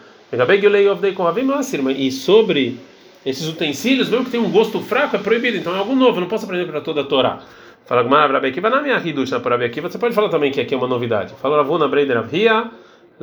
E 1.97 2.11
sobre 2.11 2.79
esses 3.25 3.47
utensílios, 3.47 4.09
mesmo 4.09 4.25
que 4.25 4.31
tem 4.31 4.39
um 4.39 4.51
gosto 4.51 4.79
fraco, 4.79 5.15
é 5.15 5.19
proibido. 5.19 5.57
Então 5.57 5.73
é 5.73 5.79
algo 5.79 5.95
novo, 5.95 6.21
não 6.21 6.27
posso 6.27 6.45
aprender 6.45 6.65
para 6.65 6.81
toda 6.81 7.01
a 7.01 7.03
Torá. 7.03 7.39
Fala 7.85 8.03
Gmar 8.03 8.31
Rabi 8.31 8.49
Akiva, 8.49 8.69
na 8.69 8.79
minha 8.79 8.97
Hidush, 8.97 9.31
na 9.31 9.39
Rabi 9.39 9.65
Akiva, 9.65 9.89
você 9.89 9.97
pode 9.97 10.13
falar 10.13 10.29
também 10.29 10.51
que 10.51 10.61
aqui 10.61 10.75
é 10.75 10.77
uma 10.77 10.87
novidade. 10.87 11.33
Fala 11.41 11.57
Ravuna 11.57 11.87
Breider 11.87 12.17
Avia. 12.17 12.69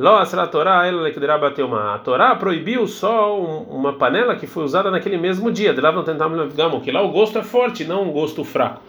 A 0.01 1.97
Torá 1.97 2.33
proibiu 2.35 2.87
só 2.87 3.37
uma 3.37 3.91
panela 3.91 4.33
que 4.37 4.47
foi 4.47 4.63
usada 4.63 4.89
naquele 4.89 5.17
mesmo 5.17 5.51
dia. 5.51 5.73
De 5.73 5.81
lá 5.81 5.91
não 5.91 6.03
tentamos 6.03 6.53
que 6.81 6.89
lá 6.89 7.01
o 7.01 7.09
gosto 7.09 7.37
é 7.37 7.43
forte, 7.43 7.83
não 7.83 8.03
um 8.03 8.11
gosto 8.13 8.45
fraco. 8.45 8.81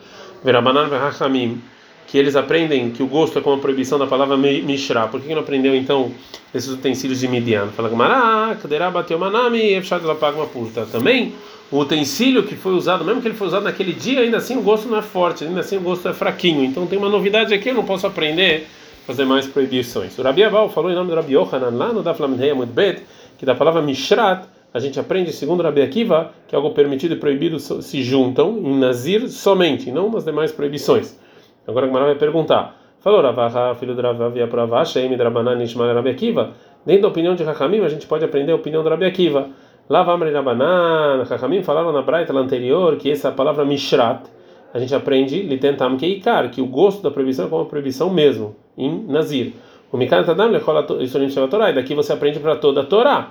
Que 2.06 2.16
eles 2.16 2.36
aprendem 2.36 2.90
que 2.90 3.02
o 3.02 3.08
gosto 3.08 3.40
é 3.40 3.42
como 3.42 3.56
a 3.56 3.58
proibição 3.58 3.98
da 3.98 4.06
palavra 4.06 4.36
mishra. 4.36 5.08
Por 5.08 5.20
que 5.20 5.34
não 5.34 5.42
aprendeu 5.42 5.74
então 5.74 6.12
esses 6.54 6.70
utensílios 6.70 7.18
de 7.18 7.26
Midian? 7.26 7.66
Fala 7.68 7.88
Gamara, 7.88 8.56
bateu 8.92 9.18
manami, 9.18 9.74
efshat 9.74 10.04
lapagma 10.04 10.46
purta. 10.46 10.86
Também 10.92 11.34
o 11.72 11.80
utensílio 11.80 12.44
que 12.44 12.54
foi 12.54 12.72
usado, 12.72 13.04
mesmo 13.04 13.20
que 13.20 13.26
ele 13.26 13.36
foi 13.36 13.48
usado 13.48 13.64
naquele 13.64 13.92
dia, 13.92 14.20
ainda 14.20 14.36
assim 14.36 14.56
o 14.56 14.62
gosto 14.62 14.88
não 14.88 14.98
é 14.98 15.02
forte, 15.02 15.42
ainda 15.42 15.58
assim 15.58 15.76
o 15.76 15.80
gosto 15.80 16.08
é 16.08 16.12
fraquinho. 16.12 16.64
Então 16.64 16.86
tem 16.86 16.96
uma 16.96 17.08
novidade 17.08 17.52
aqui, 17.52 17.70
eu 17.70 17.74
não 17.74 17.84
posso 17.84 18.06
aprender 18.06 18.68
fazer 19.06 19.24
mais 19.24 19.46
proibições. 19.46 20.18
O 20.18 20.22
Rabi 20.22 20.44
Aval 20.44 20.68
falou 20.68 20.90
em 20.90 20.94
nome 20.94 21.10
do 21.10 21.16
Rabi 21.16 21.34
Yohanan 21.34 21.70
lá 21.70 21.92
no 21.92 22.02
Daf 22.02 22.20
Lamdei 22.20 22.54
Bet, 22.66 23.02
que 23.38 23.46
da 23.46 23.54
palavra 23.54 23.82
Mishrat, 23.82 24.44
a 24.72 24.78
gente 24.78 25.00
aprende, 25.00 25.32
segundo 25.32 25.62
Rabi 25.62 25.82
Akiva, 25.82 26.30
que 26.46 26.54
algo 26.54 26.70
permitido 26.70 27.14
e 27.14 27.16
proibido 27.16 27.58
se 27.58 28.02
juntam 28.02 28.56
em 28.58 28.78
Nazir 28.78 29.28
somente, 29.28 29.90
não 29.90 30.10
nas 30.10 30.24
demais 30.24 30.52
proibições. 30.52 31.18
Agora 31.66 31.86
a 31.86 31.88
Gemara 31.88 32.06
vai 32.06 32.14
perguntar. 32.14 32.76
Falou 33.00 33.20
Ravaha, 33.20 33.74
filho 33.74 33.94
do 33.94 34.02
Ravavia 34.02 34.46
Pravá, 34.46 34.84
Sheim 34.84 35.16
Drabanan 35.16 35.56
Nishmal 35.56 35.92
Rabi 35.94 36.10
Akiva. 36.10 36.50
Dentro 36.86 37.02
da 37.02 37.08
opinião 37.08 37.34
de 37.34 37.42
Hakamim, 37.42 37.80
a 37.80 37.88
gente 37.88 38.06
pode 38.06 38.24
aprender 38.24 38.52
a 38.52 38.54
opinião 38.54 38.82
do 38.82 38.88
Rabi 38.88 39.06
Akiva. 39.06 39.48
Lá 39.88 40.02
Vamri 40.02 40.30
Rabanan, 40.30 41.22
Hakamim 41.22 41.62
falaram 41.62 41.92
na 41.92 42.02
Braita 42.02 42.32
anterior 42.32 42.96
que 42.96 43.10
essa 43.10 43.32
palavra 43.32 43.64
Mishrat, 43.64 44.20
a 44.72 44.78
gente 44.78 44.94
aprende 44.94 45.42
Litentam 45.42 45.96
Keikar, 45.96 46.50
que 46.50 46.60
o 46.60 46.66
gosto 46.66 47.02
da 47.02 47.10
proibição 47.10 47.46
é 47.46 47.48
como 47.48 47.62
a 47.62 47.66
proibição 47.66 48.10
mesmo 48.10 48.54
em 48.78 49.04
Nazir. 49.06 49.52
O 49.92 49.96
Mikan 49.96 50.22
Tadam 50.22 50.52
isso 51.00 51.30
chama 51.30 51.48
Torá, 51.48 51.70
e 51.70 51.72
daqui 51.72 51.94
você 51.94 52.12
aprende 52.12 52.38
para 52.38 52.54
toda 52.54 52.82
a 52.82 52.84
Torá. 52.84 53.30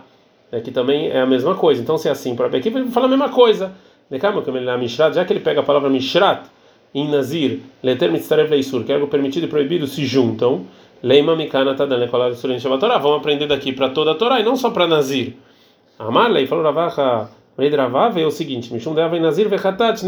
Aqui 0.52 0.72
também 0.72 1.10
é 1.10 1.22
a 1.22 1.26
mesma 1.26 1.56
coisa. 1.56 1.82
Então, 1.82 1.98
se 1.98 2.10
é 2.10 2.12
assim, 2.12 2.36
para 2.36 2.48
aqui 2.48 2.70
vai 2.70 2.86
falar 2.88 3.06
a 3.06 3.10
mesma 3.10 3.30
coisa. 3.30 3.72
Já 4.12 5.24
que 5.24 5.32
ele 5.32 5.40
pega 5.40 5.62
a 5.62 5.64
palavra 5.64 5.90
Mishrat 5.90 6.48
em 6.94 7.08
Nazir, 7.08 7.60
leter 7.84 8.12
mitzaref 8.12 8.50
leisur, 8.50 8.84
que 8.84 8.92
é 8.92 8.96
algo 8.96 9.08
permitido 9.08 9.44
e 9.46 9.48
proibido, 9.48 9.86
se 9.86 10.04
juntam, 10.06 10.66
leima 11.02 11.36
mikana 11.36 11.76
kolad 12.08 12.34
surin 12.34 12.60
Torá. 12.60 12.98
Vamos 12.98 13.20
aprender 13.20 13.48
daqui 13.48 13.72
para 13.72 13.90
toda 13.90 14.12
a 14.12 14.16
Torá 14.16 14.40
e 14.40 14.44
não 14.44 14.56
só 14.56 14.72
para 14.72 14.88
Nazir. 14.88 15.36
Amar 15.98 16.32
lei 16.32 16.48
falou 16.48 16.64
Ravacha, 16.64 17.30
Rei 17.60 17.70
Ravav 17.76 18.18
é 18.18 18.26
o 18.26 18.32
seguinte: 18.32 18.72
Mishum 18.72 18.94
deva 18.94 19.20
Nazir 19.20 19.50
vechatat 19.50 20.04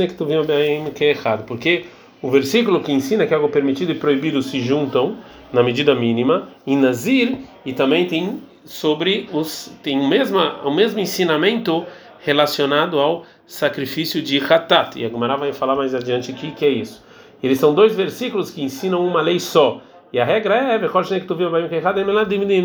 bem 0.45 0.91
que 0.95 1.03
é 1.03 1.09
errado, 1.09 1.45
porque 1.45 1.85
o 2.21 2.29
versículo 2.29 2.79
que 2.79 2.91
ensina 2.91 3.27
que 3.27 3.33
algo 3.33 3.49
permitido 3.49 3.91
e 3.91 3.95
proibido 3.95 4.41
se 4.41 4.61
juntam 4.61 5.17
na 5.51 5.61
medida 5.61 5.93
mínima 5.93 6.47
em 6.65 6.77
Nazir 6.77 7.37
e 7.65 7.73
também 7.73 8.05
tem 8.05 8.41
sobre 8.63 9.27
os 9.33 9.71
tem 9.83 9.99
o 9.99 10.07
mesmo 10.07 10.39
o 10.63 10.71
mesmo 10.71 10.99
ensinamento 10.99 11.85
relacionado 12.19 12.99
ao 12.99 13.25
sacrifício 13.45 14.21
de 14.21 14.37
Hatat. 14.39 14.97
E 14.97 15.05
a 15.05 15.09
vai 15.35 15.51
falar 15.51 15.75
mais 15.75 15.93
adiante 15.93 16.31
aqui 16.31 16.51
que 16.51 16.63
é 16.63 16.69
isso. 16.69 17.03
Eles 17.43 17.59
são 17.59 17.73
dois 17.73 17.95
versículos 17.95 18.51
que 18.51 18.61
ensinam 18.61 19.05
uma 19.05 19.21
lei 19.21 19.39
só. 19.39 19.81
E 20.13 20.19
a 20.19 20.25
regra 20.25 20.55
é 20.55 20.77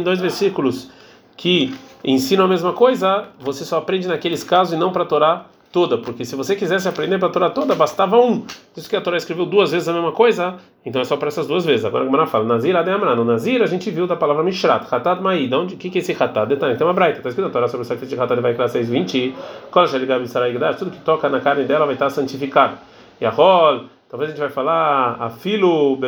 dois 0.02 0.20
versículos 0.20 0.90
que 1.36 1.74
ensinam 2.04 2.44
a 2.44 2.48
mesma 2.48 2.72
coisa, 2.72 3.24
você 3.38 3.64
só 3.64 3.78
aprende 3.78 4.08
naqueles 4.08 4.44
casos 4.44 4.74
e 4.74 4.76
não 4.76 4.92
para 4.92 5.02
a 5.02 5.06
Torá 5.06 5.46
toda, 5.76 5.98
porque 5.98 6.24
se 6.24 6.34
você 6.34 6.56
quisesse 6.56 6.88
aprender 6.88 7.18
para 7.18 7.28
a 7.28 7.30
Torá 7.30 7.50
toda, 7.50 7.74
bastava 7.74 8.16
um. 8.16 8.44
Isso 8.74 8.88
que 8.88 8.96
a 8.96 9.00
Torá 9.00 9.18
escreveu 9.18 9.44
duas 9.44 9.72
vezes 9.72 9.86
a 9.86 9.92
mesma 9.92 10.10
coisa, 10.10 10.54
então 10.86 11.02
é 11.02 11.04
só 11.04 11.18
para 11.18 11.28
essas 11.28 11.46
duas 11.46 11.66
vezes. 11.66 11.84
Agora 11.84 12.04
a 12.04 12.06
Gemara 12.06 12.26
fala, 12.26 12.44
Nazir 12.44 12.74
Ademra, 12.74 13.14
no 13.14 13.26
Nazir 13.26 13.60
a 13.60 13.66
gente 13.66 13.90
viu 13.90 14.06
da 14.06 14.16
palavra 14.16 14.42
Mishrat, 14.42 14.86
Hatat 14.90 15.20
Ma'i, 15.20 15.52
onde, 15.52 15.74
o 15.74 15.76
que, 15.76 15.90
que 15.90 15.98
é 15.98 16.00
esse 16.00 16.12
Hatat? 16.12 16.48
Detalhe, 16.48 16.76
tem 16.76 16.86
uma 16.86 16.94
braita, 16.94 17.18
está 17.18 17.28
escrito 17.28 17.46
na 17.46 17.52
Torá 17.52 17.68
sobre 17.68 17.84
o 17.84 17.86
sacrifício 17.86 18.16
de 18.16 18.22
Hatat, 18.22 18.40
vai 18.40 18.54
classe 18.54 18.72
620, 18.84 19.34
tudo 20.78 20.90
que 20.90 21.00
toca 21.00 21.28
na 21.28 21.40
carne 21.40 21.64
dela 21.64 21.84
vai 21.84 21.94
estar 21.94 22.08
santificado. 22.08 22.78
E 23.20 23.26
a 23.26 23.30
Rol, 23.30 23.84
talvez 24.08 24.30
a 24.30 24.32
gente 24.32 24.40
vai 24.40 24.48
falar, 24.48 25.16
a 25.20 25.28
filo 25.28 25.98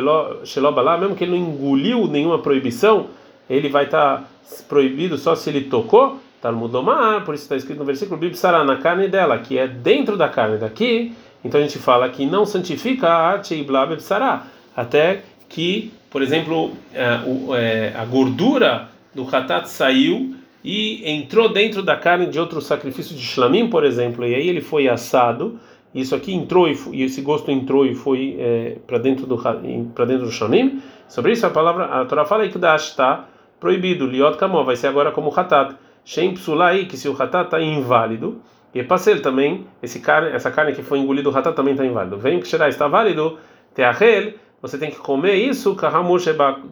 Shelobalá, 0.45 0.97
mesmo 0.97 1.15
que 1.15 1.23
ele 1.23 1.37
não 1.37 1.47
engoliu 1.47 2.07
nenhuma 2.07 2.39
proibição, 2.39 3.05
ele 3.49 3.69
vai 3.69 3.85
estar 3.85 4.29
proibido 4.67 5.17
só 5.17 5.35
se 5.35 5.49
ele 5.49 5.61
tocou, 5.61 6.19
Talmud 6.41 6.75
Omar, 6.75 7.25
por 7.25 7.35
isso 7.35 7.43
está 7.43 7.55
escrito 7.55 7.79
no 7.79 7.85
versículo 7.85 8.19
Bibsará, 8.19 8.63
na 8.63 8.77
carne 8.77 9.07
dela, 9.07 9.37
que 9.39 9.57
é 9.57 9.67
dentro 9.67 10.15
da 10.15 10.29
carne 10.29 10.57
daqui, 10.57 11.13
então 11.43 11.59
a 11.59 11.63
gente 11.63 11.79
fala 11.79 12.09
que 12.09 12.25
não 12.25 12.45
santifica 12.45 13.07
a 13.07 13.17
arte 13.17 13.55
e 13.55 13.63
blá 13.63 13.85
Bibsará, 13.85 14.45
até 14.75 15.23
que, 15.47 15.91
por 16.09 16.21
exemplo, 16.21 16.71
a, 16.93 17.57
é, 17.57 17.93
a 17.95 18.05
gordura 18.05 18.89
do 19.13 19.23
Hatat 19.23 19.67
saiu 19.67 20.35
e 20.63 21.09
entrou 21.09 21.49
dentro 21.49 21.81
da 21.81 21.95
carne 21.95 22.27
de 22.27 22.39
outro 22.39 22.61
sacrifício 22.61 23.15
de 23.15 23.21
Shlamim, 23.21 23.69
por 23.69 23.83
exemplo, 23.83 24.25
e 24.25 24.35
aí 24.35 24.47
ele 24.47 24.61
foi 24.61 24.87
assado, 24.87 25.59
isso 25.93 26.13
aqui 26.13 26.33
entrou 26.33 26.67
e, 26.67 26.77
e 26.91 27.03
esse 27.03 27.21
gosto 27.21 27.49
entrou 27.49 27.85
e 27.85 27.95
foi 27.95 28.35
é, 28.37 28.77
para 28.85 28.97
dentro 28.97 29.25
do 29.25 29.37
para 29.37 30.05
dentro 30.05 30.25
do 30.25 30.31
Shlamim. 30.31 30.81
Sobre 31.07 31.31
isso 31.31 31.45
a 31.45 31.49
palavra 31.49 31.85
a 31.85 32.05
Torá 32.05 32.25
fala 32.25 32.47
que 32.47 32.57
Dash 32.59 32.89
está 32.89 33.25
proibido, 33.59 34.05
liot 34.05 34.37
kamó, 34.37 34.63
vai 34.63 34.75
ser 34.75 34.87
agora 34.87 35.11
como 35.11 35.33
Hatat. 35.33 35.75
Shem 36.05 36.33
psulai, 36.33 36.85
que 36.85 36.97
se 36.97 37.07
o 37.07 37.13
hatat 37.13 37.45
está 37.45 37.61
inválido, 37.61 38.41
e 38.73 38.81
pasel 38.83 39.21
também, 39.21 39.67
esse 39.81 39.99
carne, 39.99 40.29
essa 40.29 40.49
carne 40.49 40.73
que 40.73 40.81
foi 40.81 40.99
engolida, 40.99 41.29
o 41.29 41.37
hatat 41.37 41.55
também 41.55 41.73
está 41.73 41.85
inválido. 41.85 42.17
Vem 42.17 42.39
que 42.39 42.47
está 42.47 42.87
válido, 42.87 43.37
teahel, 43.75 44.33
você 44.61 44.77
tem 44.77 44.89
que 44.89 44.97
comer 44.97 45.35
isso, 45.35 45.75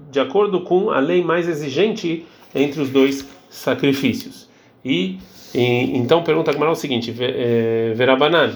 de 0.09 0.19
acordo 0.19 0.61
com 0.61 0.89
a 0.89 0.99
lei 0.99 1.23
mais 1.23 1.47
exigente 1.47 2.25
entre 2.53 2.81
os 2.81 2.89
dois 2.89 3.27
sacrifícios. 3.49 4.49
E, 4.83 5.19
e 5.53 5.97
então 5.97 6.23
pergunta 6.23 6.51
a 6.51 6.71
o 6.71 6.75
seguinte, 6.75 7.15
é, 7.19 7.93
Verabanan. 7.95 8.55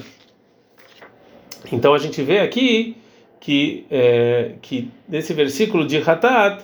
Então 1.72 1.94
a 1.94 1.98
gente 1.98 2.22
vê 2.22 2.40
aqui 2.40 2.98
que 3.40 3.86
é, 3.90 4.56
que 4.62 4.90
nesse 5.08 5.34
versículo 5.34 5.86
de 5.86 5.98
Hatat, 5.98 6.64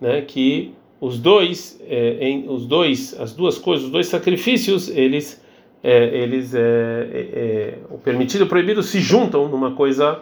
né, 0.00 0.22
que 0.22 0.74
os 1.02 1.18
dois, 1.18 1.80
é, 1.88 2.28
em, 2.28 2.48
os 2.48 2.64
dois, 2.64 3.18
as 3.18 3.32
duas 3.32 3.58
coisas, 3.58 3.86
os 3.86 3.90
dois 3.90 4.06
sacrifícios, 4.06 4.88
eles, 4.88 5.42
é, 5.82 6.04
eles, 6.16 6.54
é, 6.54 6.60
é, 6.60 7.78
o 7.90 7.98
permitido 7.98 8.42
e 8.42 8.44
o 8.44 8.46
proibido 8.46 8.84
se 8.84 9.00
juntam 9.00 9.48
numa 9.48 9.72
coisa, 9.72 10.20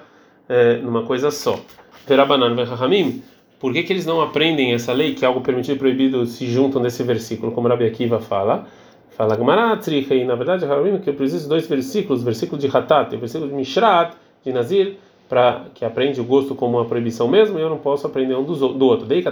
numa 0.82 1.02
coisa 1.02 1.30
só. 1.30 1.60
Verabanan 2.08 2.56
ve'chachamim, 2.56 3.22
por 3.60 3.74
que, 3.74 3.82
que 3.82 3.92
eles 3.92 4.06
não 4.06 4.22
aprendem 4.22 4.72
essa 4.72 4.94
lei 4.94 5.14
que 5.14 5.22
algo 5.22 5.42
permitido 5.42 5.76
e 5.76 5.78
proibido 5.78 6.24
se 6.24 6.46
juntam 6.46 6.80
nesse 6.80 7.02
versículo, 7.02 7.52
como 7.52 7.68
Rabi 7.68 7.84
Akiva 7.84 8.18
fala? 8.18 8.66
Fala 9.10 9.36
Gemaratricha, 9.36 10.14
e 10.14 10.24
na 10.24 10.34
verdade, 10.34 10.64
que 11.04 11.10
eu 11.10 11.14
preciso 11.14 11.42
de 11.42 11.48
dois 11.50 11.68
versículos, 11.68 12.22
versículo 12.22 12.58
de 12.58 12.74
Hatat 12.74 13.14
e 13.14 13.18
versículo 13.18 13.50
de 13.50 13.54
Mishrat, 13.54 14.14
de 14.42 14.50
Nazir, 14.50 14.96
para 15.30 15.66
que 15.72 15.84
aprende 15.84 16.20
o 16.20 16.24
gosto 16.24 16.56
como 16.56 16.76
uma 16.76 16.84
proibição 16.84 17.28
mesmo, 17.28 17.56
eu 17.56 17.70
não 17.70 17.78
posso 17.78 18.04
aprender 18.04 18.34
um 18.34 18.42
do, 18.42 18.74
do 18.74 18.84
outro. 18.84 19.06
Dei 19.06 19.22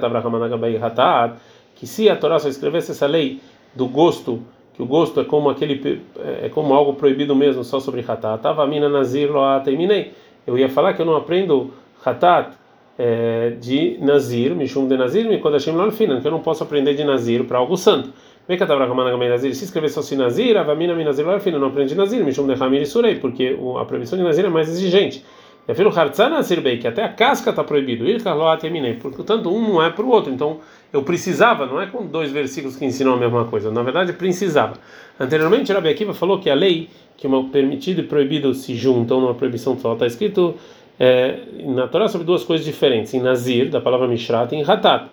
que 1.75 1.87
se 1.89 2.09
a 2.09 2.15
Torá 2.15 2.39
só 2.39 2.49
escrevesse 2.49 2.93
essa 2.93 3.07
lei 3.07 3.41
do 3.75 3.87
gosto, 3.87 4.41
que 4.75 4.83
o 4.83 4.87
gosto 4.87 5.21
é 5.21 5.25
como 5.25 5.51
aquele 5.51 6.03
é 6.41 6.49
como 6.51 6.73
algo 6.73 6.95
proibido 6.95 7.35
mesmo 7.35 7.65
só 7.65 7.81
sobre 7.81 8.05
hatat, 8.07 8.41
tava 8.41 8.65
mina 8.65 8.89
nazir 8.89 9.29
lo 9.29 9.41
terminei. 9.65 10.13
Eu 10.47 10.57
ia 10.57 10.69
falar 10.69 10.95
que 10.95 11.03
eu 11.03 11.07
não 11.07 11.17
aprendo 11.17 11.73
hatat 12.05 12.53
é, 12.97 13.57
de 13.61 13.99
nazir, 14.01 14.55
mishum 14.55 14.87
de 14.87 14.97
nazir, 14.97 15.29
me 15.29 15.39
kodashim 15.39 15.73
lo 15.73 15.91
que 15.91 16.05
eu 16.05 16.31
não 16.31 16.41
posso 16.41 16.63
aprender 16.63 16.95
de 16.95 17.03
nazir 17.03 17.45
para 17.45 17.59
algo 17.59 17.77
santo. 17.77 18.13
Se 18.47 19.65
escrever 19.65 19.89
só 19.91 20.01
se 20.01 20.17
nazir, 20.17 20.57
avamina 20.57 20.95
minazir 20.95 21.27
lo 21.27 21.59
não 21.59 21.67
aprende 21.67 21.97
nazir, 21.97 22.25
mishum 22.25 22.47
de 22.47 22.55
hamir 22.55 22.87
surei, 22.87 23.17
porque 23.17 23.59
a 23.81 23.85
proibição 23.85 24.17
de 24.17 24.25
nazir 24.25 24.45
é 24.45 24.49
mais 24.49 24.69
exigente. 24.69 25.25
Filho 25.75 25.91
hartzana 25.91 26.43
sirbei, 26.43 26.79
que 26.79 26.89
até 26.89 27.05
a 27.05 27.09
casca 27.11 27.51
está 27.51 27.63
proibido. 27.63 28.05
Portanto, 29.01 29.51
um 29.51 29.61
não 29.61 29.83
é 29.83 29.91
para 29.91 30.05
o 30.05 30.09
outro. 30.09 30.33
Então, 30.33 30.61
eu 30.91 31.03
precisava, 31.03 31.67
não 31.67 31.79
é 31.79 31.87
com 31.87 32.07
dois 32.07 32.31
versículos 32.31 32.75
que 32.77 32.87
ensinam 32.87 33.13
a 33.13 33.17
mesma 33.19 33.45
coisa. 33.45 33.71
Na 33.71 33.83
verdade, 33.83 34.15
precisava. 34.15 34.75
Anteriormente, 35.21 35.71
Rabi 35.71 35.91
Akiva 35.91 36.15
falou 36.15 36.39
que 36.39 36.49
a 36.49 36.55
lei, 36.55 36.89
que 37.19 37.27
uma 37.27 37.45
permitido 37.51 38.01
e 38.01 38.05
proibido 38.05 38.55
se 38.55 38.75
juntam 38.75 39.21
numa 39.21 39.35
proibição 39.35 39.79
só, 39.79 39.93
está 39.93 40.07
escrito 40.07 40.55
é, 40.99 41.41
na 41.67 41.87
Torá 41.87 42.09
sobre 42.09 42.27
duas 42.27 42.45
coisas 42.45 42.65
diferentes. 42.65 43.13
Em 43.13 43.21
Nazir, 43.21 43.69
da 43.69 43.81
palavra 43.81 44.09
Mishrat, 44.09 44.55
e 44.55 44.57
em 44.57 44.63
Hatat. 44.63 45.11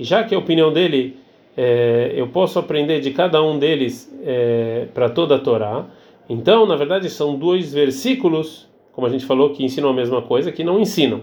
E 0.00 0.04
já 0.04 0.24
que 0.24 0.34
a 0.34 0.38
opinião 0.38 0.72
dele, 0.72 1.16
é, 1.56 2.12
eu 2.16 2.26
posso 2.26 2.58
aprender 2.58 2.98
de 3.00 3.12
cada 3.12 3.40
um 3.40 3.56
deles 3.56 4.12
é, 4.24 4.88
para 4.92 5.08
toda 5.08 5.36
a 5.36 5.38
Torá. 5.38 5.84
Então, 6.28 6.66
na 6.66 6.74
verdade, 6.74 7.08
são 7.08 7.36
dois 7.36 7.72
versículos 7.72 8.71
como 8.92 9.06
a 9.06 9.10
gente 9.10 9.24
falou, 9.24 9.50
que 9.50 9.64
ensinam 9.64 9.90
a 9.90 9.94
mesma 9.94 10.22
coisa, 10.22 10.52
que 10.52 10.62
não 10.62 10.78
ensinam. 10.78 11.22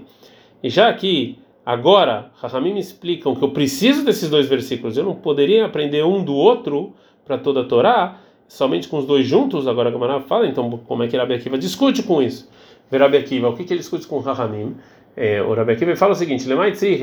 E 0.62 0.70
já 0.70 0.92
que 0.94 1.38
agora, 1.66 2.32
Rahamim 2.36 2.74
me 2.74 2.80
explicam 2.80 3.36
que 3.36 3.44
eu 3.44 3.52
preciso 3.52 4.04
desses 4.04 4.30
dois 4.30 4.48
versículos, 4.48 4.98
eu 4.98 5.04
não 5.04 5.16
poderia 5.16 5.66
aprender 5.66 6.04
um 6.04 6.24
do 6.24 6.34
outro 6.34 6.94
para 7.26 7.38
toda 7.38 7.62
a 7.62 7.64
Torá, 7.64 8.18
somente 8.48 8.88
com 8.88 8.98
os 8.98 9.06
dois 9.06 9.28
juntos, 9.28 9.68
agora 9.68 9.90
a 9.90 10.22
fala, 10.22 10.48
então 10.48 10.70
como 10.88 11.04
é 11.04 11.08
que 11.08 11.16
Rabi 11.16 11.36
Akiva 11.36 11.58
discute 11.58 12.02
com 12.02 12.22
isso? 12.22 12.50
Rabi 12.92 13.18
Akiva, 13.18 13.50
o 13.50 13.56
que, 13.56 13.64
que 13.64 13.74
ele 13.74 13.80
discute 13.80 14.08
com 14.08 14.20
Rahamim? 14.20 14.76
É, 15.16 15.42
o 15.42 15.54
Rabi 15.54 15.74
Akiva 15.74 15.96
fala 15.96 16.14
o 16.14 16.16
seguinte: 16.16 16.48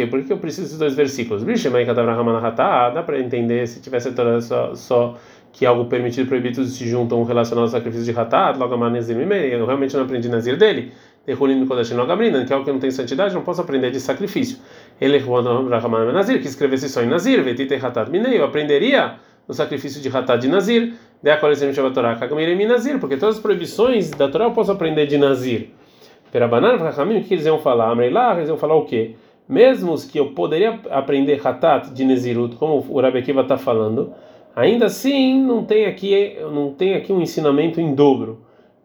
por 0.07 0.25
que 0.25 0.33
eu 0.33 0.39
preciso 0.39 0.63
desses 0.63 0.79
dois 0.79 0.95
versículos? 0.95 1.45
Dá 2.91 3.03
para 3.03 3.21
entender 3.21 3.67
se 3.69 3.81
tivesse 3.81 4.09
só, 4.41 4.75
só 4.75 5.17
que 5.57 5.65
algo 5.65 5.87
permitido 5.87 6.29
proibido 6.29 6.63
se 6.67 6.87
juntam 6.87 7.25
relacionados 7.25 7.73
ao 7.73 7.79
sacrifício 7.81 8.13
de 8.13 8.19
Hatat, 8.19 8.59
logo 8.59 8.75
a 8.75 8.89
eu 8.89 9.65
realmente 9.65 9.97
não 9.97 10.05
aprendi 10.05 10.29
Nazir 10.29 10.59
dele, 10.59 10.93
Derrulim 11.25 11.65
Kodashin 11.65 11.95
Logamrinan, 11.95 12.45
que 12.45 12.53
é 12.53 12.55
algo 12.55 12.67
que 12.67 12.71
não 12.71 12.79
tem 12.79 12.91
santidade, 12.91 13.35
não 13.35 13.41
posso 13.41 13.63
aprender 13.63 13.91
de 13.91 13.99
sacrifício. 13.99 14.59
Ele 15.01 15.17
é 15.17 16.13
Nazir, 16.13 16.43
que 16.43 16.47
escrevesse 16.47 16.91
só 16.91 17.03
em 17.03 17.07
Nazir, 17.07 17.43
Vetite 17.43 17.75
Hatat 17.75 18.11
Minei, 18.11 18.39
eu 18.39 18.45
aprenderia 18.45 19.15
no 19.49 19.55
sacrifício 19.55 20.03
de 20.03 20.15
Hatat 20.15 20.43
de 20.43 20.49
Nazir, 20.49 20.93
de 21.23 21.31
Akolesim 21.31 21.73
Torá, 21.95 22.17
Kagamirem 22.17 22.67
Nazir, 22.67 22.99
porque 23.01 23.17
todas 23.17 23.37
as 23.37 23.41
proibições 23.41 24.11
da 24.11 24.29
Torá 24.29 24.45
eu 24.45 24.51
posso 24.53 24.71
aprender 24.71 25.07
de 25.07 25.17
Nazir. 25.17 25.71
Perabanan, 26.31 26.77
Rahamim, 26.77 27.21
o 27.21 27.25
que 27.25 27.33
eles 27.33 27.47
iam 27.47 27.59
falar? 27.59 27.91
Amreilá, 27.91 28.37
eles 28.37 28.51
iam 28.51 28.59
falar 28.59 28.75
o 28.75 28.85
quê? 28.85 29.15
Mesmo 29.49 29.95
que 30.07 30.19
eu 30.19 30.33
poderia 30.33 30.79
aprender 30.91 31.41
Hatat 31.43 31.95
de 31.95 32.05
Nezirut, 32.05 32.57
como 32.57 32.85
o 32.91 33.01
Rabi 33.01 33.21
Akiva 33.21 33.41
está 33.41 33.57
falando, 33.57 34.13
Ainda 34.57 34.87
assim, 34.87 35.39
não 35.43 35.63
tem 35.63 35.85
aqui, 35.85 36.35
não 36.51 36.73
tem 36.73 36.95
aqui 36.95 37.13
um 37.13 37.21
ensinamento 37.21 37.79
em 37.79 37.95
dobro, 37.95 38.41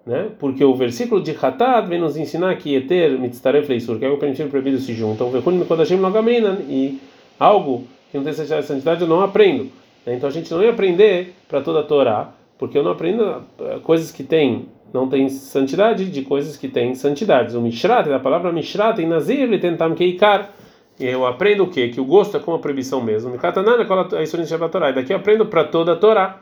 né? 0.05 0.27
Porque 0.37 0.61
o 0.65 0.75
versículo 0.75 1.23
de 1.23 1.31
Hatat 1.31 1.87
vem 1.87 1.97
nos 1.97 2.17
ensinar 2.17 2.57
que 2.57 2.75
Eter 2.75 3.17
mitzaref 3.17 3.69
leisur, 3.69 3.97
que 3.97 4.03
é 4.03 4.09
o 4.09 4.17
permitido 4.17 4.49
proibido 4.49 4.79
se 4.79 4.93
juntam, 4.93 5.31
vekunim 5.31 5.63
kodashim 5.63 5.95
logaminan, 5.95 6.57
e 6.67 6.99
algo 7.39 7.85
que 8.11 8.17
não 8.17 8.25
tem 8.25 8.33
santidade 8.33 9.01
eu 9.01 9.07
não 9.07 9.21
aprendo. 9.21 9.71
Né? 10.05 10.15
Então 10.15 10.27
a 10.27 10.31
gente 10.31 10.51
não 10.51 10.61
ia 10.61 10.71
aprender 10.71 11.33
para 11.47 11.61
toda 11.61 11.79
a 11.79 11.83
Torá, 11.83 12.33
porque 12.59 12.77
eu 12.77 12.83
não 12.83 12.91
aprendo 12.91 13.41
eh, 13.61 13.79
coisas 13.81 14.11
que 14.11 14.23
têm 14.23 14.65
não 14.93 15.07
tem 15.07 15.29
santidade 15.29 16.03
de 16.11 16.21
coisas 16.21 16.57
que 16.57 16.67
têm 16.67 16.93
santidades. 16.95 17.55
O 17.55 17.61
Mishrat, 17.61 18.11
a 18.11 18.19
palavra 18.19 18.51
Mishrat 18.51 18.99
em 18.99 19.07
Nazir, 19.07 19.39
ele 19.39 19.57
tentam 19.57 19.95
keikar 19.95 20.53
eu 21.05 21.25
aprendo 21.25 21.63
o 21.63 21.67
quê? 21.67 21.89
Que 21.89 21.99
o 21.99 22.05
gosto 22.05 22.37
é 22.37 22.39
como 22.39 22.57
a 22.57 22.59
proibição 22.59 23.01
mesmo. 23.01 23.35
E 23.35 23.37
daqui 24.93 25.13
eu 25.13 25.17
aprendo 25.17 25.45
para 25.45 25.63
toda 25.63 25.93
a 25.93 25.95
Torá. 25.95 26.39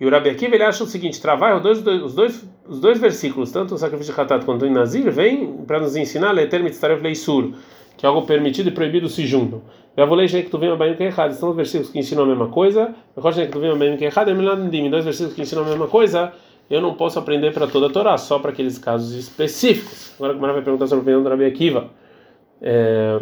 E 0.00 0.06
o 0.06 0.10
Rabi 0.10 0.30
Akiva 0.30 0.54
ele 0.54 0.64
acha 0.64 0.82
o 0.84 0.86
seguinte: 0.86 1.20
trabalha 1.20 1.56
os 1.56 1.62
dois, 1.62 2.02
os 2.02 2.14
dois, 2.14 2.48
os 2.68 2.80
dois 2.80 2.98
versículos, 2.98 3.52
tanto 3.52 3.74
o 3.74 3.78
sacrifício 3.78 4.12
de 4.12 4.20
Hatat 4.20 4.44
quanto 4.44 4.64
o 4.64 4.70
Nazir, 4.70 5.10
vem 5.10 5.58
para 5.66 5.80
nos 5.80 5.94
ensinar 5.96 6.32
Leter 6.32 6.62
que 7.96 8.04
é 8.04 8.08
algo 8.08 8.26
permitido 8.26 8.68
e 8.68 8.72
proibido 8.72 9.08
se 9.08 9.24
juntam. 9.24 9.62
Eu 9.96 10.08
vou 10.08 10.16
ler 10.16 10.28
que 10.28 10.50
tu 10.50 10.58
vem 10.58 10.70
a 10.70 10.76
bem 10.76 10.96
que 10.96 11.04
errado. 11.04 11.32
São 11.32 11.50
os 11.50 11.56
versículos 11.56 11.90
que 11.90 11.98
ensinam 12.00 12.24
a 12.24 12.26
mesma 12.26 12.48
coisa. 12.48 12.92
Que 13.14 13.46
tu 13.46 13.60
vem 13.60 13.70
a 13.70 13.76
bem 13.76 13.96
que 13.96 14.04
é 14.04 14.08
errado. 14.08 14.34
Dois 14.90 15.04
versículos 15.04 15.34
que 15.34 15.42
ensinam 15.42 15.62
a 15.62 15.68
mesma 15.68 15.86
coisa. 15.86 16.32
Eu 16.68 16.80
não 16.80 16.94
posso 16.94 17.18
aprender 17.18 17.52
para 17.52 17.66
toda 17.68 17.86
a 17.86 17.90
Torá, 17.90 18.18
só 18.18 18.38
para 18.38 18.50
aqueles 18.50 18.78
casos 18.78 19.12
específicos. 19.12 20.12
Agora, 20.16 20.34
como 20.34 20.52
vai 20.52 20.62
perguntar 20.62 20.86
sobre 20.86 21.00
a 21.00 21.02
opinião 21.02 21.22
do 21.22 21.28
Rabi 21.28 21.44
Akiva. 21.44 21.90
É, 22.60 23.20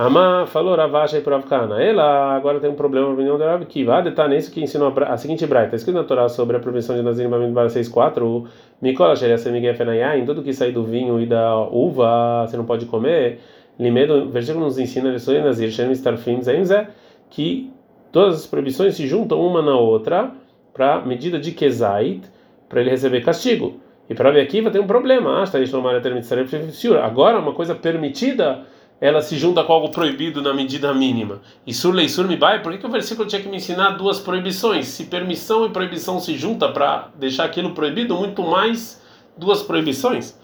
Ama 0.00 0.46
falou 0.46 0.76
Ravacha 0.76 1.18
e 1.18 1.20
Pravkana. 1.20 1.82
Ela 1.82 2.36
agora 2.36 2.60
tem 2.60 2.70
um 2.70 2.76
problema 2.76 3.08
na 3.08 3.14
opinião 3.14 3.36
do 3.36 3.42
Rabi 3.42 3.64
Akiva. 3.64 3.96
Ah, 3.96 4.00
detalhe 4.00 4.36
nisso 4.36 4.52
que 4.52 4.62
ensinou 4.62 4.94
a, 4.96 5.12
a 5.12 5.16
seguinte 5.16 5.44
braita. 5.44 5.74
Está 5.74 5.76
escrito 5.78 5.96
na 5.96 6.04
Torá 6.04 6.28
sobre 6.28 6.56
a 6.56 6.60
proibição 6.60 6.94
de 6.94 7.02
Nazir 7.02 7.28
Bamidbar 7.28 7.66
6.4. 7.66 8.46
Mikola 8.80 9.16
Sheria 9.16 9.36
Miguel. 9.50 9.74
Em 10.16 10.24
tudo 10.24 10.44
que 10.44 10.52
sai 10.52 10.70
do 10.70 10.84
vinho 10.84 11.20
e 11.20 11.26
da 11.26 11.58
uva, 11.62 12.46
você 12.46 12.56
não 12.56 12.64
pode 12.64 12.86
comer. 12.86 13.40
Limedo, 13.76 14.26
o 14.26 14.28
versículo 14.28 14.66
nos 14.66 14.78
ensina 14.78 15.10
Nazir 15.10 15.72
Shem 15.72 15.90
Starfim 15.90 16.42
Zé 16.42 16.90
que 17.28 17.68
todas 18.12 18.36
as 18.36 18.46
proibições 18.46 18.94
se 18.94 19.04
juntam 19.04 19.40
uma 19.40 19.60
na 19.60 19.76
outra 19.76 20.30
para 20.72 21.00
medida 21.00 21.40
de 21.40 21.50
Kezait 21.50 22.22
para 22.68 22.82
ele 22.82 22.90
receber 22.90 23.24
castigo. 23.24 23.80
E 24.08 24.14
para 24.14 24.28
Rabi 24.28 24.42
Akiva 24.42 24.70
tem 24.70 24.80
um 24.80 24.86
problema. 24.86 25.42
Ah, 25.42 27.02
Agora, 27.02 27.38
uma 27.40 27.52
coisa 27.52 27.74
permitida, 27.74 28.64
ela 29.00 29.22
se 29.22 29.36
junta 29.36 29.62
com 29.62 29.72
algo 29.72 29.90
proibido 29.90 30.42
na 30.42 30.52
medida 30.52 30.92
mínima. 30.92 31.40
E 31.66 31.72
sur 31.72 31.94
leisur 31.94 32.26
mi 32.26 32.36
bai, 32.36 32.62
por 32.62 32.72
que, 32.72 32.78
que 32.78 32.86
o 32.86 32.90
versículo 32.90 33.28
tinha 33.28 33.40
que 33.40 33.48
me 33.48 33.56
ensinar 33.56 33.90
duas 33.90 34.18
proibições? 34.18 34.86
Se 34.86 35.04
permissão 35.04 35.66
e 35.66 35.70
proibição 35.70 36.18
se 36.18 36.36
juntam 36.36 36.72
para 36.72 37.08
deixar 37.14 37.44
aquilo 37.44 37.70
proibido, 37.70 38.16
muito 38.16 38.42
mais 38.42 39.00
duas 39.36 39.62
proibições. 39.62 40.38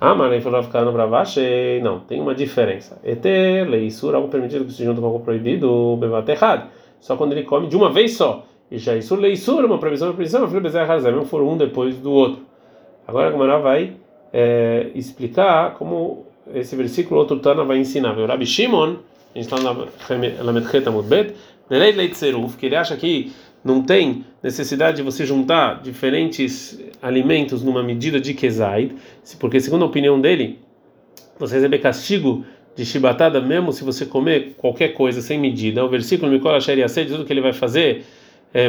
Ah, 0.00 0.14
ele 0.26 0.40
falou 0.40 0.62
ficar 0.62 0.84
no 0.84 0.92
bravache. 0.92 1.80
Não, 1.82 2.00
tem 2.00 2.20
uma 2.20 2.34
diferença. 2.34 3.00
Ete, 3.02 3.64
leisur, 3.68 4.14
algo 4.14 4.28
permitido 4.28 4.64
que 4.64 4.72
se 4.72 4.84
junta 4.84 5.00
com 5.00 5.06
algo 5.06 5.20
proibido, 5.20 5.96
bevate 5.96 6.32
errado. 6.32 6.68
Só 7.00 7.16
quando 7.16 7.32
ele 7.32 7.42
come 7.42 7.66
de 7.66 7.76
uma 7.76 7.90
vez 7.90 8.16
só. 8.16 8.44
E 8.70 8.78
já 8.78 8.96
isso 8.96 9.14
leisura, 9.14 9.66
uma 9.66 9.78
previsão, 9.78 10.08
uma 10.10 10.46
falei 10.46 10.60
bezerra 10.60 10.86
razão, 10.86 11.12
não 11.12 11.24
for 11.24 11.40
um 11.42 11.56
depois 11.56 11.96
do 11.98 12.12
outro. 12.12 12.42
Agora 13.06 13.28
a 13.28 13.30
Gemara 13.30 13.58
vai 13.58 13.96
é, 14.32 14.90
explicar 14.94 15.74
como 15.74 16.25
esse 16.54 16.76
versículo 16.76 17.20
outro 17.20 17.38
Tana 17.38 17.64
vai 17.64 17.78
ensinar. 17.78 18.16
O 18.18 18.26
Rabi 18.26 18.46
Shimon, 18.46 18.96
a 19.34 19.38
gente 19.38 19.52
está 19.52 20.44
na 20.44 20.52
Medcheta 20.52 20.90
Mudbet, 20.90 21.34
que 22.58 22.66
ele 22.66 22.76
acha 22.76 22.96
que 22.96 23.32
não 23.64 23.82
tem 23.82 24.24
necessidade 24.42 24.98
de 24.98 25.02
você 25.02 25.26
juntar 25.26 25.82
diferentes 25.82 26.80
alimentos 27.02 27.62
numa 27.64 27.82
medida 27.82 28.20
de 28.20 28.32
Kezaid, 28.32 28.94
porque 29.40 29.58
segundo 29.58 29.82
a 29.82 29.86
opinião 29.86 30.20
dele, 30.20 30.60
você 31.38 31.56
receber 31.56 31.80
castigo 31.80 32.44
de 32.76 32.84
chibatada 32.84 33.40
mesmo 33.40 33.72
se 33.72 33.82
você 33.82 34.06
comer 34.06 34.54
qualquer 34.56 34.88
coisa 34.88 35.20
sem 35.20 35.38
medida. 35.38 35.84
O 35.84 35.88
versículo 35.88 36.30
Mikola 36.30 36.60
Sheriasei 36.60 37.04
diz 37.04 37.14
tudo 37.14 37.26
que 37.26 37.32
ele 37.32 37.40
vai 37.40 37.52
fazer 37.52 38.04
é, 38.54 38.68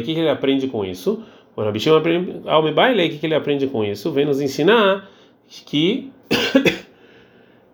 o 0.00 0.02
que 0.02 0.12
ele 0.12 0.28
aprende 0.28 0.68
com 0.68 0.84
isso? 0.84 1.22
O 1.54 1.62
Rabi 1.62 1.78
Shimon 1.78 2.00
o 3.08 3.18
que 3.18 3.26
ele 3.26 3.34
aprende 3.34 3.66
com 3.66 3.84
isso? 3.84 4.10
Vem 4.10 4.24
nos 4.24 4.40
ensinar 4.40 5.10
que 5.48 6.10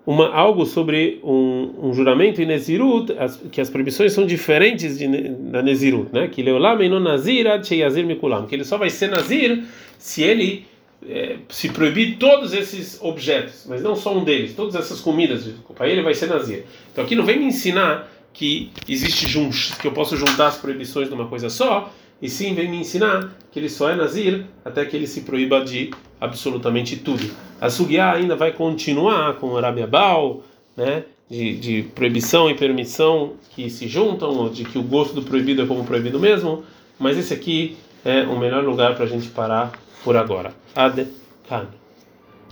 uma, 0.06 0.28
algo 0.32 0.64
sobre 0.64 1.20
um, 1.24 1.88
um 1.88 1.92
juramento 1.92 2.40
em 2.40 2.46
Nezirut, 2.46 3.12
as, 3.18 3.36
que 3.50 3.60
as 3.60 3.68
proibições 3.68 4.12
são 4.12 4.24
diferentes 4.24 4.96
de, 4.96 5.06
da 5.06 5.60
Nezirut, 5.62 6.10
né? 6.12 6.28
Que 6.28 6.42
Leolam 6.42 6.78
não 6.88 7.00
Nazira 7.00 7.62
Cheyazir 7.62 8.06
Mikulam, 8.06 8.46
que 8.46 8.54
ele 8.54 8.64
só 8.64 8.78
vai 8.78 8.88
ser 8.88 9.10
Nazir 9.10 9.64
se 9.98 10.22
ele 10.22 10.64
é, 11.08 11.38
se 11.48 11.68
proibir 11.70 12.16
todos 12.18 12.52
esses 12.54 12.98
objetos, 13.02 13.66
mas 13.68 13.82
não 13.82 13.96
só 13.96 14.16
um 14.16 14.22
deles, 14.22 14.54
todas 14.54 14.76
essas 14.76 15.00
comidas, 15.00 15.48
para 15.74 15.88
ele 15.88 16.02
vai 16.02 16.14
ser 16.14 16.28
Nazir. 16.28 16.64
Então 16.92 17.04
aqui 17.04 17.16
não 17.16 17.24
vem 17.24 17.38
me 17.38 17.46
ensinar 17.46 18.08
que 18.32 18.70
existe 18.88 19.28
juntos, 19.28 19.72
que 19.74 19.88
eu 19.88 19.92
posso 19.92 20.16
juntar 20.16 20.48
as 20.48 20.56
proibições 20.56 21.08
de 21.08 21.14
uma 21.14 21.26
coisa 21.26 21.50
só, 21.50 21.92
e 22.20 22.28
sim 22.28 22.54
vem 22.54 22.70
me 22.70 22.76
ensinar 22.76 23.36
que 23.50 23.58
ele 23.58 23.68
só 23.68 23.90
é 23.90 23.96
nazir 23.96 24.44
até 24.64 24.84
que 24.84 24.96
ele 24.96 25.06
se 25.06 25.22
proíba 25.22 25.64
de 25.64 25.90
absolutamente 26.20 26.96
tudo. 26.96 27.28
A 27.60 27.70
Sugiá 27.70 28.12
ainda 28.12 28.36
vai 28.36 28.52
continuar 28.52 29.34
com 29.34 29.48
o 29.48 29.56
Arabiabal, 29.56 30.42
né, 30.76 31.04
de, 31.28 31.56
de 31.56 31.82
proibição 31.94 32.50
e 32.50 32.54
permissão 32.54 33.34
que 33.50 33.68
se 33.70 33.88
juntam, 33.88 34.30
ou 34.30 34.48
de 34.48 34.64
que 34.64 34.78
o 34.78 34.82
gosto 34.82 35.14
do 35.14 35.22
proibido 35.22 35.62
é 35.62 35.66
como 35.66 35.84
proibido 35.84 36.18
mesmo, 36.18 36.64
mas 36.98 37.16
esse 37.16 37.32
aqui 37.34 37.76
é 38.04 38.22
o 38.22 38.38
melhor 38.38 38.64
lugar 38.64 38.94
para 38.94 39.04
a 39.04 39.08
gente 39.08 39.28
parar 39.28 39.72
por 40.04 40.16
agora. 40.16 40.54
Ade 40.74 41.08
Kan. 41.48 41.66